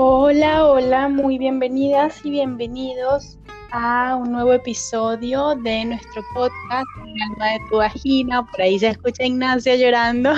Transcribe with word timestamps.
Hola, 0.00 0.64
hola, 0.64 1.08
muy 1.08 1.38
bienvenidas 1.38 2.24
y 2.24 2.30
bienvenidos 2.30 3.36
a 3.72 4.14
un 4.14 4.30
nuevo 4.30 4.52
episodio 4.52 5.56
de 5.56 5.86
nuestro 5.86 6.22
podcast 6.34 6.86
El 7.04 7.22
alma 7.32 7.46
de 7.46 7.58
tu 7.68 7.78
vagina. 7.78 8.46
Por 8.46 8.62
ahí 8.62 8.78
se 8.78 8.90
escucha 8.90 9.24
Ignacia 9.24 9.74
llorando. 9.74 10.34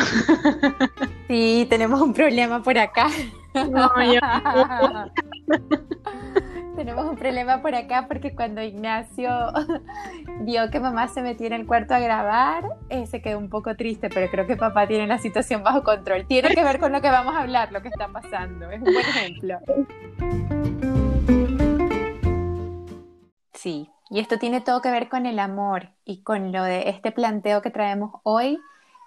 Sí, 1.29 1.67
tenemos 1.69 2.01
un 2.01 2.15
problema 2.15 2.63
por 2.63 2.79
acá. 2.79 3.11
No, 3.53 3.91
yo... 4.03 4.19
tenemos 6.81 7.05
un 7.05 7.17
problema 7.17 7.61
por 7.61 7.75
acá 7.75 8.07
porque 8.09 8.35
cuando 8.35 8.63
Ignacio 8.63 9.29
vio 10.41 10.71
que 10.71 10.81
mamá 10.81 11.09
se 11.09 11.21
metió 11.21 11.47
en 11.47 11.53
el 11.53 11.67
cuarto 11.67 11.93
a 11.93 11.99
grabar, 11.99 12.65
eh, 12.89 13.07
se 13.07 13.21
quedó 13.21 13.37
un 13.37 13.51
poco 13.51 13.77
triste, 13.77 14.09
pero 14.09 14.31
creo 14.31 14.47
que 14.47 14.57
papá 14.57 14.87
tiene 14.87 15.07
la 15.07 15.19
situación 15.19 15.63
bajo 15.63 15.85
control. 15.85 16.27
Tiene 16.27 16.55
que 16.55 16.65
ver 16.65 16.79
con 16.79 16.91
lo 16.91 17.03
que 17.03 17.11
vamos 17.11 17.35
a 17.35 17.41
hablar, 17.41 17.71
lo 17.71 17.83
que 17.83 17.89
está 17.89 18.09
pasando. 18.09 18.71
Es 18.71 18.79
un 18.79 18.95
buen 18.95 18.97
ejemplo. 18.97 19.59
Sí, 23.53 23.91
y 24.09 24.21
esto 24.21 24.39
tiene 24.39 24.63
todo 24.63 24.81
que 24.81 24.91
ver 24.91 25.11
con 25.11 25.27
el 25.27 25.39
amor 25.39 25.91
y 26.07 26.23
con 26.23 26.51
lo 26.51 26.65
de 26.65 26.89
este 26.89 27.13
planteo 27.13 27.61
que 27.61 27.71
traemos 27.71 28.23
hoy 28.23 28.59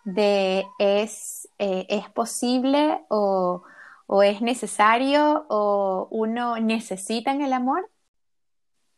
de 0.03 0.64
es, 0.78 1.50
eh, 1.58 1.88
es 1.90 2.08
posible 2.12 3.03
o 3.08 3.64
o 4.07 4.23
es 4.23 4.41
necesario 4.41 5.45
o 5.49 6.07
uno 6.11 6.57
necesita 6.59 7.31
en 7.31 7.41
el 7.41 7.53
amor? 7.53 7.89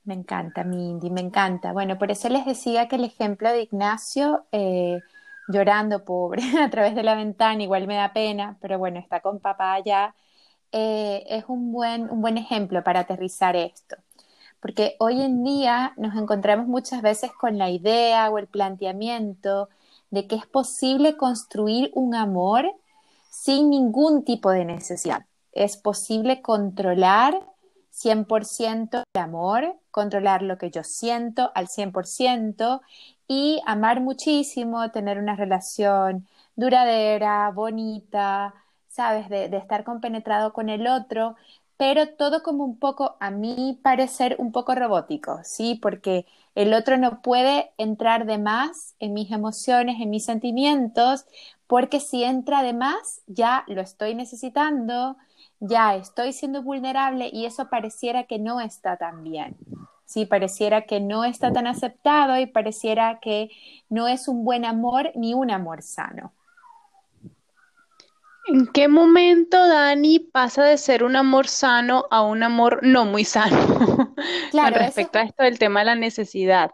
Me 0.03 0.13
encanta, 0.13 0.63
Mindy, 0.63 1.09
me 1.09 1.21
encanta. 1.21 1.73
Bueno, 1.73 1.97
por 1.97 2.11
eso 2.11 2.29
les 2.29 2.45
decía 2.45 2.87
que 2.87 2.95
el 2.97 3.05
ejemplo 3.05 3.49
de 3.49 3.63
Ignacio 3.63 4.45
eh, 4.51 4.99
llorando 5.47 6.05
pobre 6.05 6.43
a 6.61 6.69
través 6.69 6.95
de 6.95 7.03
la 7.03 7.15
ventana, 7.15 7.63
igual 7.63 7.87
me 7.87 7.95
da 7.95 8.13
pena, 8.13 8.57
pero 8.61 8.77
bueno, 8.77 8.99
está 8.99 9.21
con 9.21 9.39
papá 9.39 9.73
allá, 9.73 10.15
eh, 10.71 11.25
es 11.29 11.45
un 11.47 11.71
buen, 11.71 12.09
un 12.09 12.21
buen 12.21 12.37
ejemplo 12.37 12.83
para 12.83 13.01
aterrizar 13.01 13.55
esto. 13.55 13.95
Porque 14.59 14.95
hoy 14.99 15.21
en 15.21 15.43
día 15.43 15.93
nos 15.97 16.15
encontramos 16.15 16.67
muchas 16.67 17.01
veces 17.01 17.31
con 17.31 17.57
la 17.57 17.69
idea 17.69 18.29
o 18.29 18.37
el 18.39 18.47
planteamiento 18.47 19.69
de 20.11 20.27
que 20.27 20.35
es 20.35 20.45
posible 20.47 21.17
construir 21.17 21.91
un 21.93 22.15
amor 22.15 22.65
sin 23.35 23.69
ningún 23.69 24.23
tipo 24.23 24.49
de 24.49 24.65
necesidad. 24.65 25.25
Es 25.51 25.77
posible 25.77 26.41
controlar 26.41 27.39
100% 27.91 29.03
el 29.13 29.21
amor, 29.21 29.75
controlar 29.91 30.41
lo 30.41 30.57
que 30.57 30.71
yo 30.71 30.83
siento 30.83 31.51
al 31.53 31.67
100% 31.67 32.81
y 33.27 33.61
amar 33.65 34.01
muchísimo, 34.01 34.89
tener 34.91 35.19
una 35.19 35.35
relación 35.35 36.27
duradera, 36.55 37.51
bonita, 37.51 38.53
sabes, 38.87 39.29
de, 39.29 39.45
estar 39.57 39.83
compenetrado 39.83 40.53
con 40.53 40.69
el 40.69 40.87
otro, 40.87 41.35
pero 41.77 42.15
todo 42.15 42.41
como 42.41 42.63
un 42.63 42.79
poco, 42.79 43.17
a 43.19 43.31
mí 43.31 43.79
parecer 43.83 44.35
un 44.39 44.51
poco 44.53 44.75
robótico, 44.75 45.41
¿sí? 45.43 45.77
Porque 45.81 46.25
el 46.55 46.73
otro 46.73 46.97
no 46.97 47.21
puede 47.21 47.71
entrar 47.77 48.25
de 48.25 48.37
más 48.37 48.95
en 48.99 49.13
mis 49.13 49.31
emociones, 49.31 49.97
en 49.99 50.09
mis 50.09 50.25
sentimientos, 50.25 51.25
porque 51.67 51.99
si 51.99 52.23
entra 52.23 52.63
de 52.63 52.73
más, 52.73 53.21
ya 53.27 53.63
lo 53.67 53.81
estoy 53.81 54.15
necesitando, 54.15 55.17
ya 55.59 55.95
estoy 55.95 56.33
siendo 56.33 56.63
vulnerable 56.63 57.29
y 57.31 57.45
eso 57.45 57.69
pareciera 57.69 58.23
que 58.23 58.39
no 58.39 58.61
está 58.61 58.97
tan 58.97 59.23
bien. 59.23 59.57
Sí, 60.05 60.25
pareciera 60.25 60.83
que 60.83 60.99
no 60.99 61.23
está 61.25 61.51
tan 61.51 61.67
aceptado 61.67 62.37
y 62.37 62.45
pareciera 62.45 63.19
que 63.19 63.49
no 63.89 64.07
es 64.07 64.27
un 64.27 64.45
buen 64.45 64.63
amor 64.63 65.11
ni 65.15 65.33
un 65.33 65.51
amor 65.51 65.81
sano. 65.81 66.31
¿En 68.47 68.67
qué 68.67 68.87
momento, 68.87 69.67
Dani, 69.67 70.19
pasa 70.19 70.63
de 70.63 70.77
ser 70.77 71.03
un 71.03 71.15
amor 71.15 71.47
sano 71.47 72.05
a 72.11 72.21
un 72.21 72.43
amor 72.43 72.79
no 72.83 73.05
muy 73.05 73.25
sano? 73.25 73.57
Claro, 74.51 74.75
Con 74.75 74.85
respecto 74.85 75.19
a 75.19 75.23
esto 75.23 75.43
del 75.43 75.59
tema 75.59 75.81
de 75.81 75.85
la 75.87 75.95
necesidad. 75.95 76.71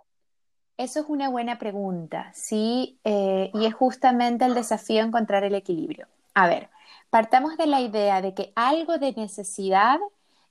Eso 0.77 0.99
es 1.01 1.05
una 1.09 1.29
buena 1.29 1.59
pregunta, 1.59 2.31
sí, 2.33 2.99
eh, 3.03 3.51
y 3.53 3.65
es 3.65 3.73
justamente 3.73 4.45
el 4.45 4.53
desafío 4.53 5.01
encontrar 5.01 5.43
el 5.43 5.55
equilibrio. 5.55 6.07
A 6.33 6.47
ver, 6.47 6.69
partamos 7.09 7.57
de 7.57 7.67
la 7.67 7.81
idea 7.81 8.21
de 8.21 8.33
que 8.33 8.51
algo 8.55 8.97
de 8.97 9.13
necesidad 9.13 9.99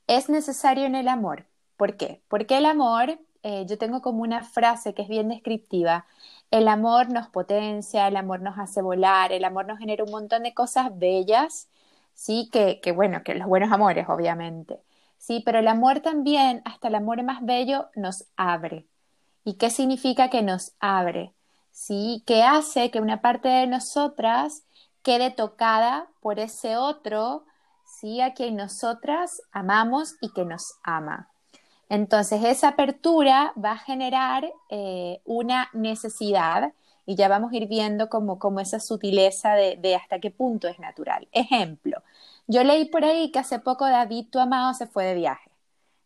es 0.06 0.28
necesario 0.28 0.84
en 0.84 0.94
el 0.94 1.08
amor. 1.08 1.46
¿Por 1.76 1.96
qué? 1.96 2.20
Porque 2.28 2.58
el 2.58 2.66
amor, 2.66 3.18
eh, 3.42 3.64
yo 3.66 3.78
tengo 3.78 4.02
como 4.02 4.22
una 4.22 4.44
frase 4.44 4.94
que 4.94 5.02
es 5.02 5.08
bien 5.08 5.28
descriptiva, 5.28 6.06
el 6.50 6.68
amor 6.68 7.10
nos 7.10 7.28
potencia, 7.28 8.08
el 8.08 8.16
amor 8.16 8.40
nos 8.40 8.58
hace 8.58 8.82
volar, 8.82 9.32
el 9.32 9.44
amor 9.44 9.66
nos 9.66 9.78
genera 9.78 10.04
un 10.04 10.10
montón 10.10 10.42
de 10.42 10.54
cosas 10.54 10.96
bellas, 10.98 11.68
sí, 12.14 12.48
que, 12.52 12.80
que 12.80 12.92
bueno, 12.92 13.22
que 13.24 13.34
los 13.34 13.48
buenos 13.48 13.72
amores, 13.72 14.08
obviamente. 14.08 14.80
Sí, 15.18 15.42
pero 15.44 15.58
el 15.58 15.68
amor 15.68 16.00
también, 16.00 16.62
hasta 16.64 16.88
el 16.88 16.94
amor 16.94 17.22
más 17.22 17.44
bello, 17.44 17.90
nos 17.94 18.26
abre. 18.36 18.86
¿Y 19.44 19.54
qué 19.54 19.70
significa 19.70 20.30
que 20.30 20.42
nos 20.42 20.72
abre? 20.80 21.34
¿Sí? 21.70 22.22
Que 22.26 22.42
hace 22.42 22.90
que 22.90 23.00
una 23.00 23.20
parte 23.20 23.48
de 23.48 23.66
nosotras 23.66 24.64
quede 25.02 25.30
tocada 25.30 26.08
por 26.20 26.38
ese 26.40 26.76
otro, 26.76 27.44
¿sí? 27.84 28.20
A 28.20 28.34
quien 28.34 28.56
nosotras 28.56 29.42
amamos 29.52 30.16
y 30.20 30.32
que 30.32 30.44
nos 30.44 30.78
ama. 30.82 31.30
Entonces, 31.90 32.42
esa 32.44 32.68
apertura 32.68 33.52
va 33.62 33.72
a 33.72 33.78
generar 33.78 34.50
eh, 34.70 35.20
una 35.26 35.68
necesidad 35.74 36.72
y 37.04 37.16
ya 37.16 37.28
vamos 37.28 37.52
a 37.52 37.56
ir 37.56 37.68
viendo 37.68 38.08
como, 38.08 38.60
esa 38.60 38.80
sutileza 38.80 39.52
de, 39.52 39.76
de, 39.76 39.96
hasta 39.96 40.20
qué 40.20 40.30
punto 40.30 40.68
es 40.68 40.78
natural. 40.78 41.28
Ejemplo, 41.32 42.02
yo 42.46 42.64
leí 42.64 42.86
por 42.86 43.04
ahí 43.04 43.30
que 43.30 43.40
hace 43.40 43.58
poco 43.58 43.86
David, 43.86 44.28
tu 44.30 44.38
amado, 44.38 44.72
se 44.72 44.86
fue 44.86 45.04
de 45.04 45.14
viaje. 45.14 45.50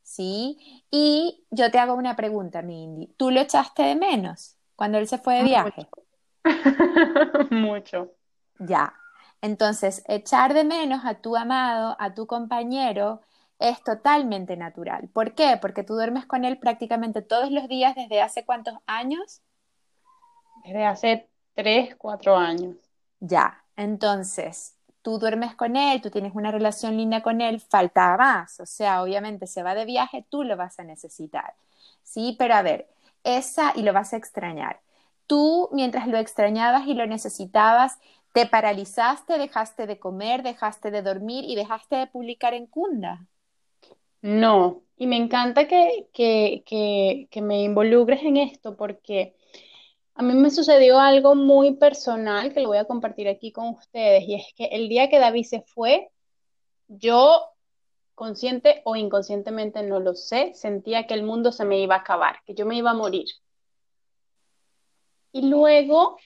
¿sí? 0.04 0.84
Y 0.90 1.44
yo 1.50 1.72
te 1.72 1.78
hago 1.78 1.94
una 1.94 2.14
pregunta, 2.14 2.62
Mindy. 2.62 3.08
¿Tú 3.16 3.32
lo 3.32 3.40
echaste 3.40 3.82
de 3.82 3.96
menos 3.96 4.56
cuando 4.76 4.98
él 4.98 5.08
se 5.08 5.18
fue 5.18 5.36
de 5.36 5.44
viaje? 5.44 5.88
Mucho. 7.50 8.12
Ya. 8.60 8.94
Entonces, 9.40 10.04
echar 10.06 10.54
de 10.54 10.62
menos 10.62 11.04
a 11.04 11.14
tu 11.14 11.36
amado, 11.36 11.96
a 11.98 12.14
tu 12.14 12.26
compañero, 12.26 13.22
es 13.58 13.82
totalmente 13.82 14.56
natural. 14.56 15.08
¿Por 15.08 15.34
qué? 15.34 15.58
Porque 15.60 15.82
tú 15.82 15.94
duermes 15.94 16.26
con 16.26 16.44
él 16.44 16.58
prácticamente 16.58 17.22
todos 17.22 17.50
los 17.50 17.68
días 17.68 17.94
desde 17.94 18.20
hace 18.20 18.44
cuántos 18.44 18.74
años? 18.86 19.42
Desde 20.64 20.84
hace 20.84 21.28
tres, 21.54 21.94
cuatro 21.96 22.36
años. 22.36 22.76
Ya. 23.20 23.64
Entonces, 23.76 24.76
tú 25.02 25.18
duermes 25.18 25.54
con 25.54 25.76
él, 25.76 26.00
tú 26.00 26.10
tienes 26.10 26.34
una 26.34 26.50
relación 26.50 26.96
linda 26.96 27.22
con 27.22 27.40
él, 27.40 27.60
falta 27.60 28.16
más. 28.16 28.60
O 28.60 28.66
sea, 28.66 29.02
obviamente 29.02 29.46
se 29.46 29.62
va 29.62 29.74
de 29.74 29.84
viaje, 29.84 30.26
tú 30.28 30.44
lo 30.44 30.56
vas 30.56 30.78
a 30.78 30.84
necesitar. 30.84 31.54
Sí, 32.02 32.36
pero 32.38 32.54
a 32.54 32.62
ver, 32.62 32.88
esa 33.24 33.72
y 33.76 33.82
lo 33.82 33.92
vas 33.92 34.12
a 34.12 34.16
extrañar. 34.16 34.80
Tú, 35.26 35.68
mientras 35.72 36.06
lo 36.06 36.18
extrañabas 36.18 36.86
y 36.86 36.94
lo 36.94 37.06
necesitabas, 37.06 37.98
te 38.32 38.46
paralizaste, 38.46 39.38
dejaste 39.38 39.86
de 39.86 39.98
comer, 39.98 40.42
dejaste 40.42 40.90
de 40.90 41.02
dormir 41.02 41.44
y 41.44 41.54
dejaste 41.54 41.96
de 41.96 42.06
publicar 42.06 42.52
en 42.54 42.66
Kunda. 42.66 43.26
No, 44.24 44.82
y 44.96 45.06
me 45.06 45.16
encanta 45.18 45.68
que, 45.68 46.08
que, 46.14 46.62
que, 46.64 47.28
que 47.30 47.42
me 47.42 47.62
involucres 47.62 48.22
en 48.22 48.38
esto 48.38 48.74
porque 48.74 49.36
a 50.14 50.22
mí 50.22 50.32
me 50.32 50.50
sucedió 50.50 50.98
algo 50.98 51.34
muy 51.34 51.76
personal 51.76 52.54
que 52.54 52.60
lo 52.60 52.68
voy 52.68 52.78
a 52.78 52.86
compartir 52.86 53.28
aquí 53.28 53.52
con 53.52 53.68
ustedes 53.68 54.24
y 54.26 54.36
es 54.36 54.46
que 54.56 54.64
el 54.66 54.88
día 54.88 55.10
que 55.10 55.18
David 55.18 55.44
se 55.44 55.60
fue, 55.60 56.10
yo 56.88 57.50
consciente 58.14 58.80
o 58.86 58.96
inconscientemente 58.96 59.82
no 59.82 60.00
lo 60.00 60.14
sé, 60.14 60.54
sentía 60.54 61.06
que 61.06 61.12
el 61.12 61.24
mundo 61.24 61.52
se 61.52 61.66
me 61.66 61.80
iba 61.80 61.96
a 61.96 61.98
acabar, 61.98 62.36
que 62.46 62.54
yo 62.54 62.64
me 62.64 62.76
iba 62.78 62.92
a 62.92 62.94
morir. 62.94 63.26
Y 65.32 65.50
luego, 65.50 66.16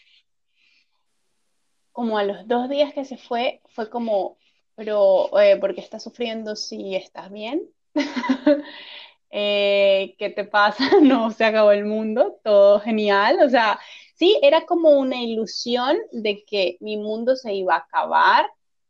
como 1.90 2.16
a 2.16 2.22
los 2.22 2.46
dos 2.46 2.68
días 2.68 2.94
que 2.94 3.04
se 3.04 3.16
fue, 3.16 3.60
fue 3.70 3.90
como, 3.90 4.38
pero, 4.76 5.36
eh, 5.40 5.56
¿por 5.56 5.74
qué 5.74 5.80
estás 5.80 6.04
sufriendo 6.04 6.54
si 6.54 6.94
estás 6.94 7.32
bien? 7.32 7.68
Eh, 9.30 10.16
¿qué 10.18 10.30
te 10.30 10.44
pasa? 10.44 10.84
No 11.02 11.30
se 11.30 11.44
acabó 11.44 11.72
el 11.72 11.84
mundo, 11.84 12.38
todo 12.44 12.80
genial. 12.80 13.38
O 13.44 13.50
sea, 13.50 13.78
sí, 14.14 14.38
era 14.42 14.64
como 14.66 14.90
una 14.98 15.22
ilusión 15.22 15.98
de 16.12 16.44
que 16.46 16.78
mi 16.80 16.96
mundo 16.96 17.36
se 17.36 17.54
iba 17.54 17.74
a 17.74 17.78
acabar 17.78 18.46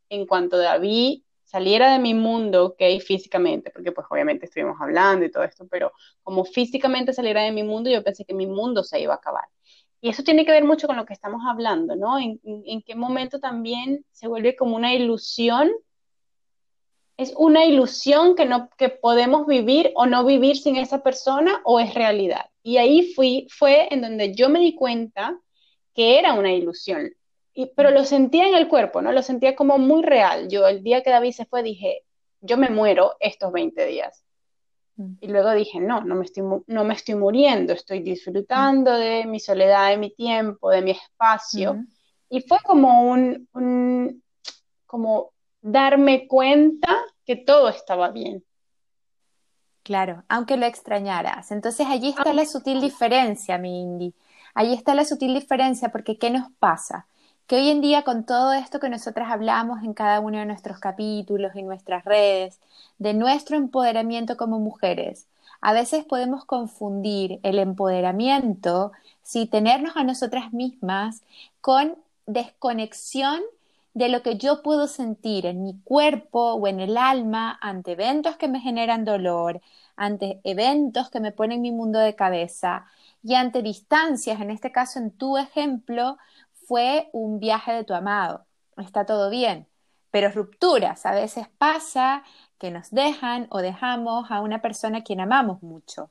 en 0.08 0.26
cuanto 0.26 0.56
David 0.58 1.22
saliera 1.44 1.93
de 1.93 1.99
mi 1.99 2.14
mundo, 2.14 2.66
ok, 2.66 2.82
físicamente, 3.05 3.70
porque 3.70 3.93
pues 3.93 4.06
obviamente 4.10 4.46
estuvimos 4.46 4.76
hablando 4.81 5.25
y 5.25 5.31
todo 5.31 5.44
esto, 5.44 5.66
pero 5.69 5.93
como 6.22 6.44
físicamente 6.44 7.12
saliera 7.14 7.43
de 7.43 7.52
mi 7.52 7.62
mundo, 7.62 7.90
yo 7.90 8.05
pensé 8.05 8.25
que 8.25 8.34
mi 8.34 8.46
mundo 8.46 8.84
se 8.84 9.00
iba 9.00 9.14
a 9.14 9.16
acabar. 9.16 9.44
Y 10.00 10.10
eso 10.10 10.22
tiene 10.22 10.44
que 10.46 10.52
ver 10.52 10.64
mucho 10.64 10.87
con 10.87 10.96
lo 10.96 11.06
que 11.06 11.14
estamos 11.14 11.43
hablando, 11.46 11.96
¿no? 11.96 12.19
En, 12.19 12.40
en 12.44 12.82
qué 12.82 12.94
momento 12.94 13.40
también 13.40 14.05
se 14.12 14.28
vuelve 14.28 14.56
como 14.56 14.76
una 14.76 14.94
ilusión 14.94 15.70
¿Es 17.19 17.35
una 17.37 17.67
ilusión 17.67 18.37
que, 18.37 18.47
no, 18.47 18.70
que 18.79 18.88
podemos 18.88 19.47
vivir 19.47 19.93
o 19.97 20.06
no 20.06 20.25
vivir 20.25 20.56
sin 20.56 20.76
esa 20.76 21.03
persona 21.03 21.61
o 21.65 21.81
es 21.81 21.93
realidad? 21.93 22.47
Y 22.62 22.76
ahí 22.76 23.12
fui, 23.12 23.49
fue 23.50 23.93
en 23.93 24.00
donde 24.00 24.35
yo 24.35 24.49
me 24.49 24.61
di 24.61 24.75
cuenta 24.75 25.38
que 25.94 26.19
era 26.19 26.35
una 26.35 26.53
ilusión, 26.53 27.11
y, 27.55 27.67
pero 27.75 27.91
lo 27.91 28.05
sentía 28.05 28.47
en 28.47 28.55
el 28.55 28.69
cuerpo, 28.69 29.03
¿no? 29.03 29.11
Lo 29.11 29.23
sentía 29.23 29.56
como 29.56 29.79
muy 29.79 30.05
real. 30.05 30.49
Yo 30.49 30.69
el 30.69 30.85
día 30.85 31.03
que 31.03 31.11
David 31.11 31.32
se 31.32 31.44
fue 31.44 31.65
dije, 31.65 32.05
yo 32.41 32.56
me 32.56 32.70
muero 32.70 33.17
estos 33.19 33.53
20 33.53 33.85
días. 33.85 34.25
Mm. 34.94 35.15
Y 35.20 35.26
luego 35.26 35.50
dije, 35.50 35.81
no, 35.81 36.05
no 36.05 36.15
me, 36.15 36.25
estoy, 36.25 36.44
no 36.69 36.85
me 36.85 36.94
estoy 36.94 37.17
muriendo, 37.17 37.73
estoy 37.73 37.99
disfrutando 37.99 38.93
de 38.93 39.26
mi 39.26 39.41
soledad, 39.41 39.91
de 39.91 39.97
mi 39.97 40.11
tiempo, 40.11 40.70
de 40.70 40.82
mi 40.82 40.93
espacio. 40.93 41.85
Y 42.31 42.43
fue 42.43 42.59
como 42.65 43.11
un, 43.11 43.49
un, 43.55 44.23
como 44.87 45.32
darme 45.62 46.26
cuenta 46.28 46.96
que 47.25 47.37
todo 47.37 47.69
estaba 47.69 48.10
bien. 48.10 48.44
Claro, 49.82 50.25
aunque 50.28 50.56
lo 50.56 50.66
extrañaras. 50.66 51.50
Entonces 51.50 51.87
allí 51.88 52.10
está 52.10 52.32
la 52.34 52.44
sutil 52.44 52.81
diferencia, 52.81 53.58
mi 53.58 53.82
Indy. 53.82 54.14
Allí 54.55 54.75
está 54.75 54.94
la 54.94 55.05
sutil 55.05 55.34
diferencia 55.34 55.90
porque 55.90 56.19
¿qué 56.19 56.31
nos 56.31 56.50
pasa? 56.58 57.06
Que 57.46 57.56
hoy 57.56 57.70
en 57.70 57.81
día 57.81 58.02
con 58.02 58.26
todo 58.26 58.52
esto 58.52 58.81
que 58.81 58.90
nosotras 58.90 59.31
hablamos 59.31 59.82
en 59.82 59.94
cada 59.94 60.20
uno 60.20 60.38
de 60.38 60.46
nuestros 60.46 60.78
capítulos, 60.78 61.52
en 61.55 61.66
nuestras 61.66 62.05
redes, 62.05 62.60
de 62.99 63.14
nuestro 63.14 63.56
empoderamiento 63.56 64.37
como 64.37 64.58
mujeres, 64.58 65.26
a 65.60 65.72
veces 65.72 66.05
podemos 66.05 66.44
confundir 66.44 67.40
el 67.43 67.58
empoderamiento, 67.58 68.93
si 69.22 69.46
tenernos 69.46 69.96
a 69.96 70.05
nosotras 70.05 70.52
mismas, 70.52 71.22
con 71.60 71.96
desconexión 72.26 73.40
de 73.99 74.09
lo 74.09 74.23
que 74.23 74.37
yo 74.37 74.62
puedo 74.62 74.87
sentir 74.87 75.45
en 75.45 75.65
mi 75.65 75.81
cuerpo 75.83 76.53
o 76.55 76.67
en 76.69 76.79
el 76.79 76.97
alma 76.97 77.59
ante 77.61 77.93
eventos 77.93 78.37
que 78.37 78.47
me 78.47 78.61
generan 78.61 79.05
dolor, 79.05 79.61
ante 79.97 80.41
eventos 80.45 81.11
que 81.11 81.19
me 81.19 81.33
ponen 81.33 81.61
mi 81.62 81.73
mundo 81.73 81.99
de 81.99 82.15
cabeza 82.15 82.87
y 83.25 83.35
ante 83.35 83.61
distancias, 83.61 84.41
en 84.41 84.53
este 84.53 84.71
caso 84.71 85.00
en 85.00 85.11
tu 85.11 85.37
ejemplo, 85.37 86.17
fue 86.53 87.11
un 87.12 87.41
viaje 87.41 87.73
de 87.73 87.83
tu 87.83 87.93
amado. 87.93 88.47
Está 88.77 89.05
todo 89.05 89.31
bien, 89.31 89.67
pero 90.12 90.31
rupturas 90.31 91.05
a 91.05 91.11
veces 91.11 91.49
pasa 91.59 92.23
que 92.59 92.71
nos 92.71 92.93
dejan 92.93 93.49
o 93.51 93.59
dejamos 93.59 94.31
a 94.31 94.41
una 94.43 94.62
persona 94.62 94.99
a 94.99 95.03
quien 95.03 95.21
amamos 95.21 95.61
mucho. 95.61 96.09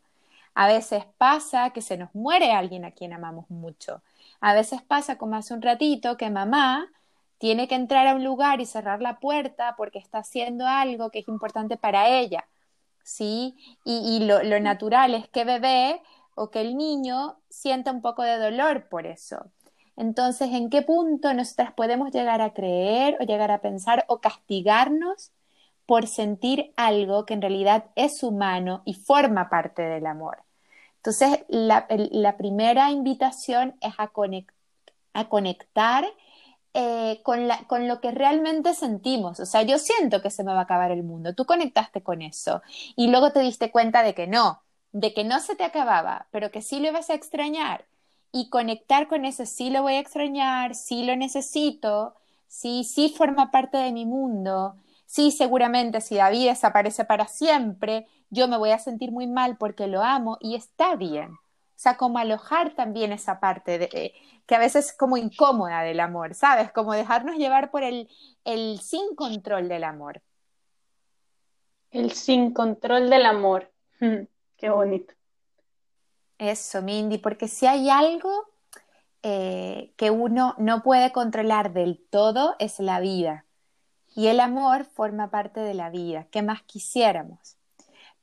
A 0.56 0.68
veces 0.68 1.06
pasa 1.18 1.70
que 1.70 1.82
se 1.82 1.98
nos 1.98 2.14
muere 2.14 2.52
alguien 2.52 2.84
a 2.84 2.92
quien 2.92 3.14
amamos 3.14 3.50
mucho. 3.50 4.02
A 4.42 4.54
veces 4.54 4.82
pasa, 4.82 5.18
como 5.18 5.38
hace 5.38 5.54
un 5.54 5.62
ratito, 5.62 6.18
que 6.18 6.30
mamá 6.30 6.90
tiene 7.38 7.68
que 7.68 7.76
entrar 7.76 8.08
a 8.08 8.16
un 8.16 8.24
lugar 8.24 8.62
y 8.62 8.66
cerrar 8.66 9.02
la 9.02 9.20
puerta 9.20 9.76
porque 9.78 10.00
está 10.00 10.20
haciendo 10.20 10.66
algo 10.68 11.12
que 11.12 11.20
es 11.20 11.28
importante 11.28 11.78
para 11.78 12.10
ella, 12.10 12.48
¿sí? 13.04 13.56
Y, 13.86 14.26
lo, 14.26 14.60
natural 14.60 15.14
es 15.14 15.28
que 15.30 15.44
bebé 15.44 16.02
o 16.36 16.50
que 16.50 16.62
el 16.62 16.78
niño 16.78 17.38
sienta 17.50 17.92
un 17.92 18.02
poco 18.02 18.24
de 18.24 18.38
dolor 18.38 18.90
por 18.90 19.06
eso. 19.06 19.46
Entonces, 19.96 20.50
¿en 20.52 20.70
qué 20.70 20.82
punto 20.84 21.34
nosotras 21.34 21.74
podemos 21.74 22.12
llegar 22.12 22.42
a 22.42 22.54
creer 22.54 23.18
o 23.20 23.24
llegar 23.24 23.52
a 23.52 23.62
pensar 23.62 24.06
o 24.08 24.20
castigarnos 24.20 25.32
por 25.86 26.08
sentir 26.08 26.74
algo 26.76 27.26
que 27.26 27.34
en 27.34 27.42
realidad 27.42 27.86
es 27.96 28.24
humano 28.24 28.82
y 28.86 28.94
forma 28.94 29.50
parte 29.50 29.84
del 29.84 30.06
amor? 30.06 30.44
Entonces, 30.98 31.46
la, 31.48 31.88
primera 32.38 32.92
invitación 32.92 33.76
es 33.82 33.94
a, 33.98 34.12
a 35.14 35.30
conectar 35.30 36.06
eh, 36.80 37.22
con, 37.24 37.48
lo 37.88 38.02
que 38.02 38.12
realmente 38.12 38.76
sentimos. 38.76 39.40
O 39.40 39.48
sea, 39.48 39.64
yo 39.64 39.80
siento 39.80 40.22
que 40.22 40.30
se 40.30 40.44
me 40.44 40.54
va 40.54 40.60
a 40.60 40.64
acabar 40.64 40.92
el 40.92 41.02
mundo. 41.02 41.34
Tú 41.34 41.46
conectaste 41.46 42.04
con 42.04 42.22
eso 42.22 42.62
y 42.96 43.08
luego 43.08 43.32
te 43.32 43.40
diste 43.40 43.72
cuenta 43.72 44.04
de 44.04 44.14
que 44.14 44.28
no, 44.28 44.62
de 44.92 45.12
que 45.16 45.24
no 45.24 45.40
se 45.40 45.56
te 45.56 45.64
acababa, 45.64 46.28
pero 46.30 46.52
que 46.52 46.62
sí 46.62 46.80
lo 46.80 46.90
ibas 46.90 47.10
a 47.10 47.16
extrañar. 47.16 47.86
Y 48.32 48.50
conectar 48.50 49.08
con 49.08 49.26
ese 49.26 49.48
sí 49.48 49.72
lo 49.72 49.82
voy 49.82 49.94
a 49.96 50.00
extrañar, 50.00 50.76
sí 50.76 51.04
lo 51.04 51.16
necesito, 51.16 52.14
sí, 52.48 52.84
sí 52.84 53.10
forma 53.10 53.50
parte 53.50 53.78
de 53.78 53.92
mi 53.92 54.06
mundo, 54.06 54.76
sí 55.08 55.32
seguramente 55.32 56.00
si 56.00 56.18
David 56.18 56.50
desaparece 56.50 57.06
para 57.06 57.28
siempre, 57.28 58.06
yo 58.30 58.48
me 58.48 58.58
voy 58.58 58.70
a 58.70 58.78
sentir 58.78 59.12
muy 59.12 59.26
mal 59.26 59.58
porque 59.58 59.88
lo 59.88 60.04
amo 60.04 60.38
y 60.42 60.54
está 60.54 60.96
bien. 60.96 61.40
O 61.78 61.80
sea, 61.80 61.96
como 61.96 62.18
alojar 62.18 62.74
también 62.74 63.12
esa 63.12 63.40
parte 63.40 63.78
de, 63.78 63.90
eh, 63.94 64.14
que 64.48 64.56
a 64.56 64.60
veces 64.60 64.88
es 64.88 64.94
como 64.94 65.16
incómoda 65.16 65.84
del 65.84 66.00
amor, 66.00 66.34
¿sabes? 66.34 66.72
Como 66.72 66.94
dejarnos 66.94 67.36
llevar 67.36 67.70
por 67.70 67.84
el, 67.84 68.10
el 68.46 68.80
sin 68.80 69.14
control 69.14 69.70
del 69.70 69.84
amor. 69.84 70.24
El 71.92 72.14
sin 72.14 72.52
control 72.52 73.12
del 73.12 73.28
amor. 73.28 73.72
Qué 74.00 74.70
bonito. 74.72 75.14
Eso, 76.40 76.82
Mindy, 76.82 77.20
porque 77.20 77.48
si 77.48 77.68
hay 77.68 77.92
algo 77.92 78.32
eh, 79.22 79.94
que 79.98 80.10
uno 80.10 80.56
no 80.58 80.82
puede 80.82 81.12
controlar 81.12 81.74
del 81.74 82.04
todo 82.10 82.56
es 82.58 82.80
la 82.80 83.00
vida. 83.00 83.46
Y 84.16 84.28
el 84.28 84.40
amor 84.40 84.86
forma 84.86 85.30
parte 85.30 85.60
de 85.60 85.76
la 85.76 85.92
vida. 85.92 86.26
¿Qué 86.32 86.42
más 86.42 86.64
quisiéramos? 86.64 87.57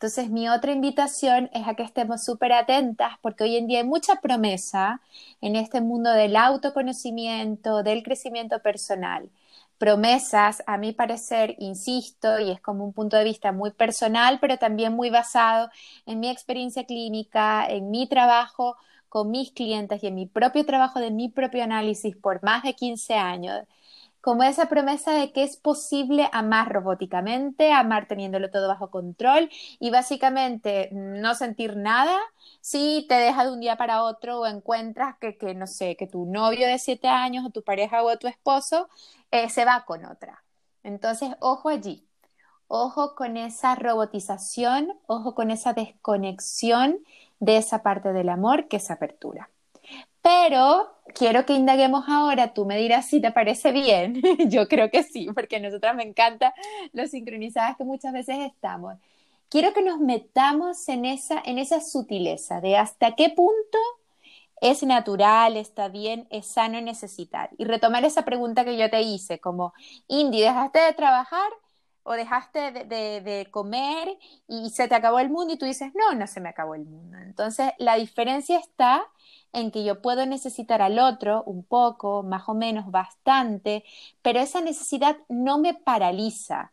Entonces, 0.04 0.30
mi 0.30 0.50
otra 0.50 0.70
invitación 0.70 1.48
es 1.54 1.66
a 1.66 1.76
que 1.76 1.82
estemos 1.82 2.22
súper 2.22 2.52
atentas 2.52 3.12
porque 3.22 3.44
hoy 3.44 3.56
en 3.56 3.66
día 3.66 3.78
hay 3.78 3.86
mucha 3.86 4.16
promesa 4.16 5.00
en 5.40 5.56
este 5.56 5.80
mundo 5.80 6.10
del 6.10 6.36
autoconocimiento, 6.36 7.82
del 7.82 8.02
crecimiento 8.02 8.58
personal. 8.60 9.30
Promesas, 9.78 10.62
a 10.66 10.76
mi 10.76 10.92
parecer, 10.92 11.56
insisto, 11.58 12.38
y 12.38 12.50
es 12.50 12.60
como 12.60 12.84
un 12.84 12.92
punto 12.92 13.16
de 13.16 13.24
vista 13.24 13.50
muy 13.52 13.70
personal, 13.70 14.40
pero 14.42 14.58
también 14.58 14.92
muy 14.92 15.08
basado 15.08 15.70
en 16.04 16.20
mi 16.20 16.28
experiencia 16.28 16.84
clínica, 16.84 17.66
en 17.66 17.90
mi 17.90 18.06
trabajo 18.06 18.76
con 19.08 19.30
mis 19.30 19.52
clientes 19.52 20.02
y 20.02 20.08
en 20.08 20.16
mi 20.16 20.26
propio 20.26 20.66
trabajo 20.66 21.00
de 21.00 21.12
mi 21.12 21.30
propio 21.30 21.64
análisis 21.64 22.14
por 22.14 22.42
más 22.42 22.62
de 22.62 22.74
15 22.74 23.14
años 23.14 23.62
como 24.24 24.42
esa 24.42 24.70
promesa 24.70 25.12
de 25.12 25.32
que 25.32 25.42
es 25.42 25.58
posible 25.58 26.30
amar 26.32 26.72
robóticamente, 26.72 27.72
amar 27.72 28.08
teniéndolo 28.08 28.50
todo 28.50 28.68
bajo 28.68 28.90
control 28.90 29.50
y 29.78 29.90
básicamente 29.90 30.88
no 30.92 31.34
sentir 31.34 31.76
nada 31.76 32.18
si 32.62 33.04
te 33.06 33.16
deja 33.16 33.44
de 33.44 33.52
un 33.52 33.60
día 33.60 33.76
para 33.76 34.02
otro 34.02 34.40
o 34.40 34.46
encuentras 34.46 35.18
que, 35.18 35.36
que 35.36 35.52
no 35.54 35.66
sé, 35.66 35.96
que 35.96 36.06
tu 36.06 36.24
novio 36.24 36.66
de 36.66 36.78
siete 36.78 37.06
años 37.06 37.44
o 37.44 37.50
tu 37.50 37.62
pareja 37.62 38.02
o 38.02 38.16
tu 38.16 38.26
esposo 38.26 38.88
eh, 39.30 39.50
se 39.50 39.66
va 39.66 39.84
con 39.84 40.06
otra. 40.06 40.42
Entonces, 40.82 41.36
ojo 41.40 41.68
allí, 41.68 42.08
ojo 42.66 43.14
con 43.14 43.36
esa 43.36 43.74
robotización, 43.74 44.88
ojo 45.06 45.34
con 45.34 45.50
esa 45.50 45.74
desconexión 45.74 46.96
de 47.40 47.58
esa 47.58 47.82
parte 47.82 48.14
del 48.14 48.30
amor 48.30 48.68
que 48.68 48.78
es 48.78 48.90
apertura. 48.90 49.50
Pero 50.24 50.90
quiero 51.14 51.44
que 51.44 51.52
indaguemos 51.52 52.06
ahora, 52.08 52.54
tú 52.54 52.64
me 52.64 52.78
dirás 52.78 53.06
si 53.06 53.20
te 53.20 53.30
parece 53.30 53.72
bien, 53.72 54.22
yo 54.48 54.68
creo 54.68 54.90
que 54.90 55.02
sí, 55.02 55.28
porque 55.34 55.56
a 55.56 55.60
nosotras 55.60 55.94
me 55.94 56.02
encanta 56.02 56.54
lo 56.94 57.06
sincronizadas 57.06 57.76
que 57.76 57.84
muchas 57.84 58.14
veces 58.14 58.38
estamos. 58.38 58.94
Quiero 59.50 59.74
que 59.74 59.82
nos 59.82 60.00
metamos 60.00 60.88
en 60.88 61.04
esa, 61.04 61.42
en 61.44 61.58
esa 61.58 61.82
sutileza 61.82 62.62
de 62.62 62.78
hasta 62.78 63.14
qué 63.16 63.28
punto 63.28 63.78
es 64.62 64.82
natural, 64.82 65.58
está 65.58 65.88
bien, 65.88 66.26
es 66.30 66.46
sano 66.46 66.80
necesitar. 66.80 67.50
Y 67.58 67.66
retomar 67.66 68.06
esa 68.06 68.24
pregunta 68.24 68.64
que 68.64 68.78
yo 68.78 68.88
te 68.88 69.02
hice, 69.02 69.40
como, 69.40 69.74
Indy, 70.08 70.40
¿dejaste 70.40 70.78
de 70.78 70.94
trabajar 70.94 71.50
o 72.04 72.12
dejaste 72.12 72.70
de, 72.72 73.48
comer 73.50 74.16
y 74.46 74.70
se 74.70 74.88
te 74.88 74.94
acabó 74.94 75.18
el 75.18 75.30
mundo? 75.30 75.54
Y 75.54 75.58
tú 75.58 75.66
dices, 75.66 75.92
no, 75.94 76.14
no 76.14 76.26
se 76.26 76.40
me 76.40 76.50
acabó 76.50 76.74
el 76.74 76.84
mundo. 76.84 77.18
Entonces, 77.18 77.72
la 77.78 77.96
diferencia 77.96 78.58
está 78.58 79.04
en 79.52 79.70
que 79.70 79.84
yo 79.84 80.02
puedo 80.02 80.26
necesitar 80.26 80.82
al 80.82 80.98
otro 80.98 81.42
un 81.44 81.64
poco, 81.64 82.22
más 82.22 82.48
o 82.48 82.54
menos, 82.54 82.90
bastante, 82.90 83.84
pero 84.22 84.40
esa 84.40 84.60
necesidad 84.60 85.16
no 85.28 85.58
me 85.58 85.74
paraliza, 85.74 86.72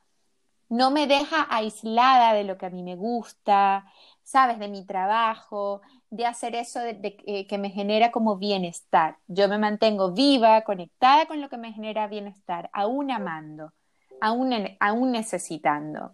no 0.70 0.92
me 0.92 1.08
deja 1.08 1.48
aislada 1.50 2.34
de 2.34 2.44
lo 2.44 2.58
que 2.58 2.68
a 2.68 2.70
mí 2.70 2.84
me 2.84 2.96
gusta, 2.96 3.86
sabes, 4.24 4.60
de 4.60 4.70
mi 4.70 4.86
trabajo, 4.86 5.82
de 6.10 6.26
hacer 6.26 6.56
eso 6.56 6.80
eh, 6.84 7.48
que 7.48 7.58
me 7.58 7.70
genera 7.70 8.12
como 8.12 8.38
bienestar. 8.38 9.18
Yo 9.28 9.48
me 9.50 9.58
mantengo 9.58 10.12
viva, 10.14 10.62
conectada 10.64 11.26
con 11.26 11.42
lo 11.42 11.50
que 11.50 11.58
me 11.58 11.74
genera 11.74 12.08
bienestar, 12.08 12.70
aún 12.74 13.12
amando, 13.12 13.74
aún, 14.22 14.78
aún 14.80 15.12
necesitando. 15.12 16.14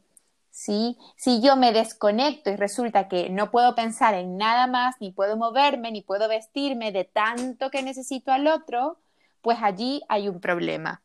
¿sí? 0.58 0.98
Si 1.16 1.40
yo 1.40 1.56
me 1.56 1.72
desconecto 1.72 2.50
y 2.50 2.56
resulta 2.56 3.08
que 3.08 3.30
no 3.30 3.52
puedo 3.52 3.76
pensar 3.76 4.16
en 4.16 4.38
nada 4.38 4.66
más, 4.66 4.96
ni 5.00 5.12
puedo 5.12 5.38
moverme, 5.38 5.92
ni 5.92 6.02
puedo 6.02 6.28
vestirme 6.28 6.92
de 6.92 7.04
tanto 7.04 7.70
que 7.70 7.84
necesito 7.84 8.32
al 8.32 8.48
otro, 8.48 8.98
pues 9.42 9.60
allí 9.62 10.02
hay 10.10 10.28
un 10.28 10.40
problema. 10.42 11.04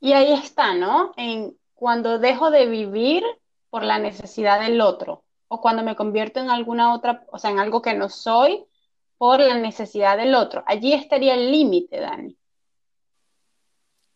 Y 0.00 0.14
ahí 0.14 0.32
está, 0.32 0.74
¿no? 0.74 1.12
En 1.18 1.54
cuando 1.74 2.18
dejo 2.18 2.50
de 2.50 2.64
vivir 2.66 3.22
por 3.68 3.84
la 3.84 3.98
necesidad 3.98 4.60
del 4.60 4.80
otro 4.80 5.22
o 5.48 5.60
cuando 5.60 5.82
me 5.82 5.94
convierto 5.94 6.40
en 6.40 6.48
alguna 6.48 6.94
otra, 6.94 7.26
o 7.30 7.38
sea, 7.38 7.50
en 7.50 7.58
algo 7.58 7.82
que 7.82 7.92
no 7.92 8.08
soy 8.08 8.64
por 9.18 9.38
la 9.38 9.58
necesidad 9.58 10.16
del 10.16 10.34
otro. 10.34 10.64
Allí 10.66 10.94
estaría 10.94 11.34
el 11.34 11.52
límite, 11.52 12.00
Dani. 12.00 12.36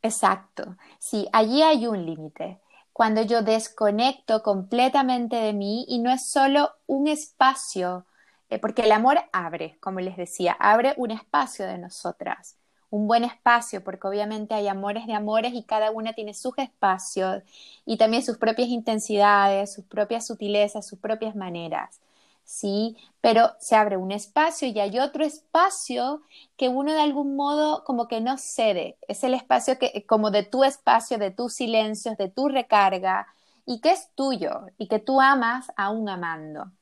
Exacto. 0.07 0.77
Sí, 0.99 1.29
allí 1.33 1.63
hay 1.63 1.87
un 1.87 2.05
límite 2.07 2.61
cuando 2.93 3.23
yo 3.23 3.43
desconecto 3.43 4.43
completamente 4.43 5.37
de 5.37 5.53
mí 5.53 5.85
y 5.89 5.99
no 5.99 6.11
es 6.11 6.31
solo 6.31 6.71
un 6.87 7.09
espacio, 7.09 8.07
eh, 8.49 8.59
porque 8.59 8.83
el 8.83 8.93
amor 8.93 9.19
abre, 9.33 9.77
como 9.81 10.01
les 10.01 10.17
decía, 10.17 10.57
abre 10.59 10.95
un 10.97 11.11
espacio 11.11 11.67
de 11.67 11.77
nosotras, 11.79 12.57
un 12.89 13.07
buen 13.09 13.25
espacio, 13.25 13.83
porque 13.85 14.07
obviamente 14.07 14.55
hay 14.55 14.69
amores 14.69 15.07
de 15.07 15.15
amores 15.15 15.53
y 15.55 15.65
cada 15.65 15.91
una 15.91 16.13
tiene 16.15 16.33
sus 16.35 16.57
espacios 16.59 17.43
y 17.85 17.99
también 17.99 18.23
sus 18.23 18.39
propias 18.39 18.69
intensidades, 18.69 19.75
sus 19.75 19.85
propias 19.85 20.27
sutilezas, 20.27 20.87
sus 20.87 20.99
propias 20.99 21.35
maneras. 21.37 22.01
¿Sí? 22.47 22.97
Pero 23.21 23.51
se 23.59 23.77
abre 23.77 23.99
un 23.99 24.13
espacio 24.13 24.69
y 24.69 24.81
hay 24.81 24.99
otro 24.99 25.25
espacio 25.25 26.23
que 26.57 26.71
uno 26.71 26.95
de 26.95 27.01
algún 27.01 27.37
modo 27.37 27.85
como 27.85 28.09
que 28.09 28.23
no 28.23 28.39
cede. 28.39 28.97
Es 29.09 29.25
el 29.25 29.35
espacio 29.35 29.79
que, 29.79 30.07
como 30.07 30.31
de 30.31 30.45
tu 30.45 30.65
espacio, 30.65 31.19
de 31.19 31.31
tus 31.33 31.55
silencios, 31.55 32.17
de 32.17 32.31
tu 32.31 32.49
recarga 32.49 33.27
y 33.67 33.81
que 33.81 33.91
es 33.91 34.11
tuyo 34.15 34.67
y 34.79 34.89
que 34.89 35.01
tú 35.01 35.21
amas 35.21 35.67
aún 35.77 36.09
amando. 36.09 36.73